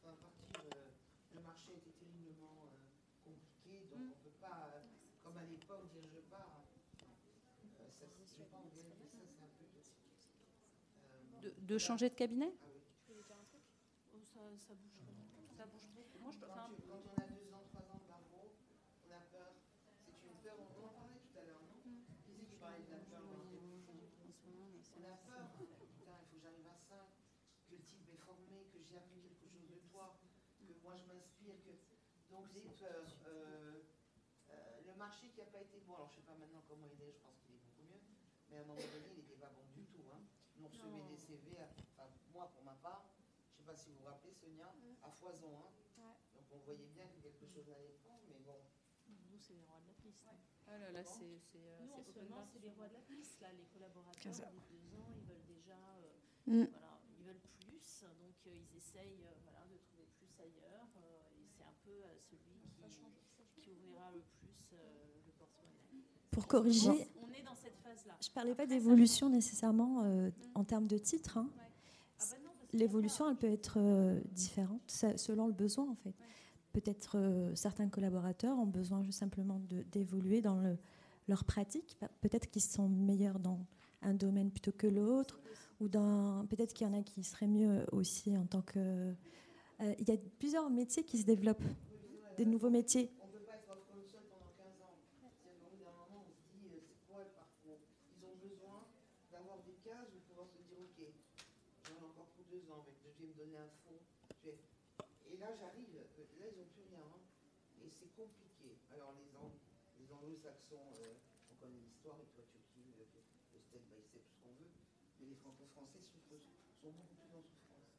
[0.00, 4.80] Enfin, partir, euh, le marché était terriblement euh, compliqué, donc on ne peut pas, euh,
[5.22, 6.64] comme à l'époque, dire je pars.
[6.64, 9.68] Euh, ça, c'est- je pense que ça, c'est un peu
[11.44, 12.48] Euh, De, de changer de cabinet
[14.32, 14.96] ça, bouge.
[15.58, 16.18] Ça bouge beaucoup.
[16.24, 18.48] Moi, je- Quand, enfin, tu- quand on a deux ans, trois ans de barreau,
[19.04, 19.52] on a peur.
[20.08, 22.90] C'est une peur, on en parlait tout à l'heure, non Qui c'est qui parlait de
[22.90, 23.60] la peur dans les-
[24.92, 25.50] On a peur.
[25.58, 27.10] Putain, il faut que j'arrive à 5,
[27.68, 30.14] que le type est formé, que j'ai appris quelque chose de toi,
[30.60, 31.56] que moi je m'inspire.
[31.64, 31.72] Que...
[32.30, 33.06] Donc j'ai peur.
[33.26, 33.78] Euh,
[34.50, 36.86] euh, le marché qui n'a pas été bon, alors je ne sais pas maintenant comment
[36.90, 38.02] il est, je pense qu'il est beaucoup mieux,
[38.50, 40.02] mais à un moment donné, il n'était pas bon du tout.
[40.12, 40.20] Hein.
[40.56, 43.14] Nous, on recevait des CV, à- enfin, moi, pour ma part,
[43.54, 45.54] je ne sais pas si vous vous rappelez, Sonia, à foison.
[45.56, 45.70] Hein.
[46.34, 48.58] Donc on voyait bien que quelque chose n'allait pas, mais bon.
[49.30, 50.26] Nous, c'est les rois de la piste.
[50.66, 52.48] Oh là là, c'est c'est, euh, Nous, en c'est ce open moment, bar.
[52.52, 53.40] c'est les rois de la piste.
[53.40, 55.78] Là, les collaborateurs, au bout de deux ans, ils veulent déjà.
[56.02, 56.12] euh,
[56.46, 56.64] Mm.
[56.72, 58.04] voilà, ils veulent plus.
[58.20, 60.88] Donc, euh, ils essayent euh, voilà, de trouver plus ailleurs.
[60.96, 62.90] euh, et c'est un peu euh, celui
[63.56, 66.02] qui, qui ouvrira le plus le porte-monnaie.
[66.30, 68.16] Pour corriger, On est dans cette phase-là.
[68.20, 71.38] je parlais pas d'évolution nécessairement euh, en termes de titre.
[71.38, 71.48] hein.
[72.72, 74.80] L'évolution, elle peut être euh, différente
[75.16, 76.14] selon le besoin, en fait.
[76.72, 79.60] Peut-être euh, certains collaborateurs ont besoin juste simplement
[79.90, 80.78] d'évoluer dans le-
[81.28, 81.96] leur pratique.
[82.00, 83.58] Pe- Peut-être qu'ils sont meilleurs dans
[84.00, 85.38] un domaine plutôt que l'autre,
[85.80, 89.12] ou peut-être qu'il y en a qui seraient mieux aussi en tant que.
[89.80, 91.62] Euh, il y a plusieurs métiers qui se développent,
[92.36, 93.10] des nouveaux métiers.
[93.20, 94.96] On ne peut pas être off console pendant 15 ans.
[95.08, 97.80] C'est-à-dire qu'au bout d'un moment, on se dit, euh, c'est quoi le parcours?
[98.14, 98.86] Ils ont besoin
[99.32, 101.00] d'avoir des cases où pouvoir se dire, ok,
[101.88, 103.98] j'en ai encore pour deux ans, mais je vais me donner un fond.
[104.44, 104.58] vais-
[105.32, 107.02] Et là, j'arrive, là, ils n'ont plus rien.
[107.02, 107.20] hein.
[107.82, 108.78] Et c'est compliqué.
[108.94, 109.58] Alors, les, Ang-
[109.98, 111.18] les anglo-saxons, euh,
[111.50, 114.70] on connaît l'histoire, et toi, Turquie, le, step by step, ce qu'on veut.
[115.20, 117.90] Mais les franco-français sont beaucoup plus en souffrance.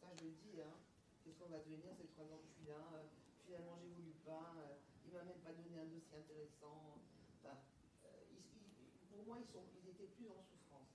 [0.00, 0.74] Ça, je le dis, hein.
[1.24, 3.02] Qu'est-ce qu'on va devenir ces trois ans que je suis là euh,
[3.46, 4.54] Finalement, j'ai voulu pas.
[4.58, 7.02] euh, il m'a même pas donné un dossier intéressant.
[7.42, 7.58] Enfin,
[8.06, 10.90] euh, ils- ils- pour moi, ils, sont, ils étaient plus en souffrance.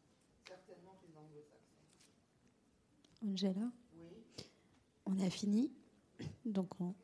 [0.48, 1.84] Certainement que les anglo-saxons.
[3.28, 4.24] Angela, Oui.
[5.06, 5.72] on a fini.
[6.46, 6.96] Donc, on-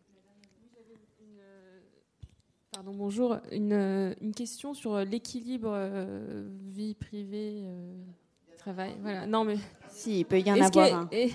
[2.72, 3.38] Pardon, bonjour.
[3.52, 8.04] Une, une question sur l'équilibre euh, vie privée, euh,
[8.58, 8.96] travail.
[9.00, 9.28] Voilà.
[9.28, 9.58] Non, mais.
[9.90, 11.30] Si, il peut y en avoir que- un.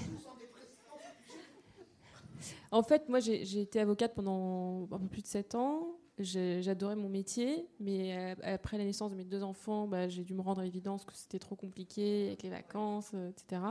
[2.70, 5.98] En fait, moi, j'ai été avocate pendant un peu plus de 7 ans.
[6.18, 10.34] J'adorais mon métier, mais euh, après la naissance de mes deux enfants, bah, j'ai dû
[10.34, 13.62] me rendre à l'évidence que c'était trop compliqué avec les vacances, euh, etc.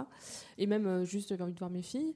[0.57, 2.15] Et même euh, juste, j'avais envie de voir mes filles.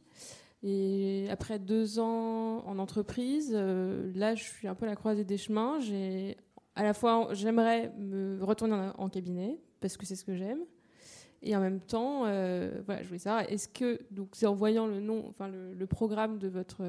[0.63, 5.37] Et après deux ans en entreprise, là, je suis un peu à la croisée des
[5.37, 5.79] chemins.
[6.75, 10.59] À la fois, j'aimerais me retourner en cabinet parce que c'est ce que j'aime.
[11.43, 14.99] Et en même temps, euh, voilà, je voulais savoir, est-ce que, donc en voyant le
[14.99, 16.83] nom, enfin le, programme de, votre,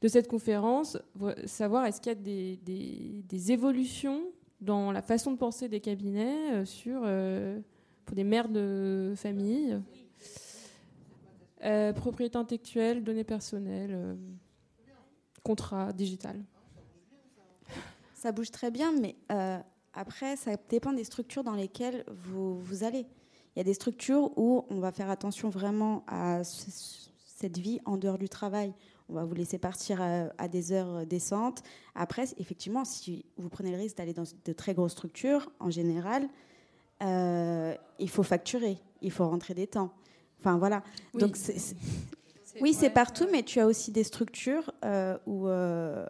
[0.00, 3.22] de cette conférence, vo- savoir est-ce qu'il y a des, des-
[3.52, 4.22] évolutions
[4.62, 7.60] dans la façon de penser des cabinets euh, sur, euh,
[8.06, 9.78] pour des mères de famille,
[11.96, 14.16] propriété intellectuelle, données personnelles,
[15.42, 16.42] contrat digital?
[18.14, 19.16] Ça bouge très bien, mais
[19.92, 23.04] après, ça dépend des structures dans lesquelles vous, vous allez.
[23.56, 27.80] Il y a des structures où on va faire attention vraiment à ce- cette vie
[27.86, 28.74] en dehors du travail.
[29.08, 31.62] On va vous laisser partir à, à des heures décentes.
[31.94, 36.28] Après, effectivement, si vous prenez le risque d'aller dans de très grosses structures, en général,
[37.02, 39.92] euh, il faut facturer, il faut rentrer des temps.
[40.40, 40.82] Enfin voilà.
[41.14, 41.20] Oui.
[41.20, 41.36] Donc
[42.60, 46.04] oui, c'est partout, mais tu as aussi des structures euh, où, euh,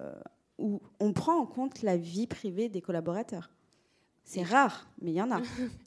[0.59, 3.51] où on prend en compte la vie privée des collaborateurs.
[4.25, 5.41] C'est rare, mais il y en a.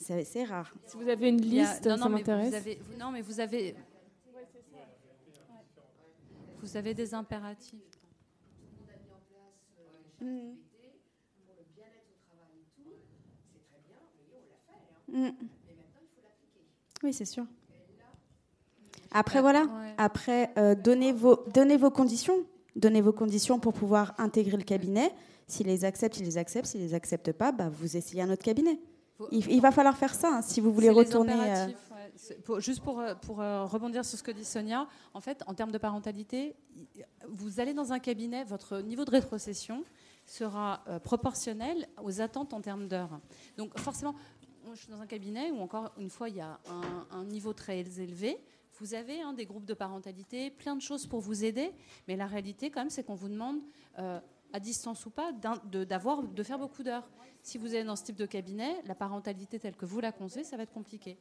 [0.00, 0.72] c'est rare.
[0.86, 2.48] Si vous avez une y a- liste, non, ça non, mais m'intéresse.
[2.48, 3.74] Vous avez, vous- non, mais vous avez.
[6.62, 7.74] Vous avez des impératifs.
[10.20, 10.26] Mm.
[11.46, 12.90] pour le bien-être au travail et tout,
[13.54, 13.96] c'est très bien,
[14.28, 15.18] mais on l'a fait.
[15.26, 15.30] Hein.
[15.30, 15.46] Mm.
[15.66, 16.66] Mais maintenant, il faut l'appliquer.
[17.02, 17.46] Oui, c'est sûr.
[19.12, 19.66] Après, voilà.
[19.96, 22.44] Après, euh, donnez, vos, donnez vos conditions.
[22.76, 25.10] Donnez vos conditions pour pouvoir intégrer le cabinet.
[25.48, 26.66] S'ils les acceptent, ils les acceptent.
[26.66, 28.78] S'ils les acceptent pas, bah, vous essayez un autre cabinet.
[29.32, 31.32] Il, il va falloir faire ça hein, si vous voulez les retourner.
[31.50, 31.66] euh,
[32.44, 35.54] pour- juste pour, euh, pour euh, rebondir sur ce que dit Sonia, en fait, en
[35.54, 36.54] termes de parentalité,
[37.28, 39.84] vous allez dans un cabinet, votre niveau de rétrocession
[40.26, 43.20] sera euh, proportionnel aux attentes en termes d'heures.
[43.56, 44.14] Donc forcément,
[44.64, 47.24] moi, je suis dans un cabinet où encore une fois, il y a un, un
[47.24, 48.38] niveau très élevé.
[48.78, 51.72] Vous avez hein, des groupes de parentalité, plein de choses pour vous aider,
[52.08, 53.58] mais la réalité, quand même, c'est qu'on vous demande,
[53.98, 54.18] euh,
[54.52, 57.08] à distance ou pas, d'avoir, de faire beaucoup d'heures.
[57.42, 60.44] Si vous êtes dans ce type de cabinet, la parentalité telle que vous la concevez,
[60.44, 61.18] ça va être compliqué.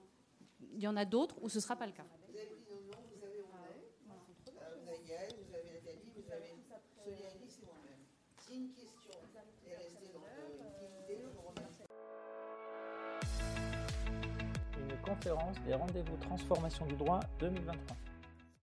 [0.73, 2.05] Il y en a d'autres où ce ne sera pas le cas.
[2.27, 3.25] Vous avez pris nos noms, vous.
[3.25, 6.53] Euh, vous avez Gaël, vous avez Nathalie, vous avez
[7.03, 8.03] Sonia Elise et moi-même.
[8.41, 9.13] Si une question
[9.65, 11.83] est restée dans euh, l'idée, je vous remercie.
[14.77, 17.97] Une conférence des rendez-vous transformation du droit 2023.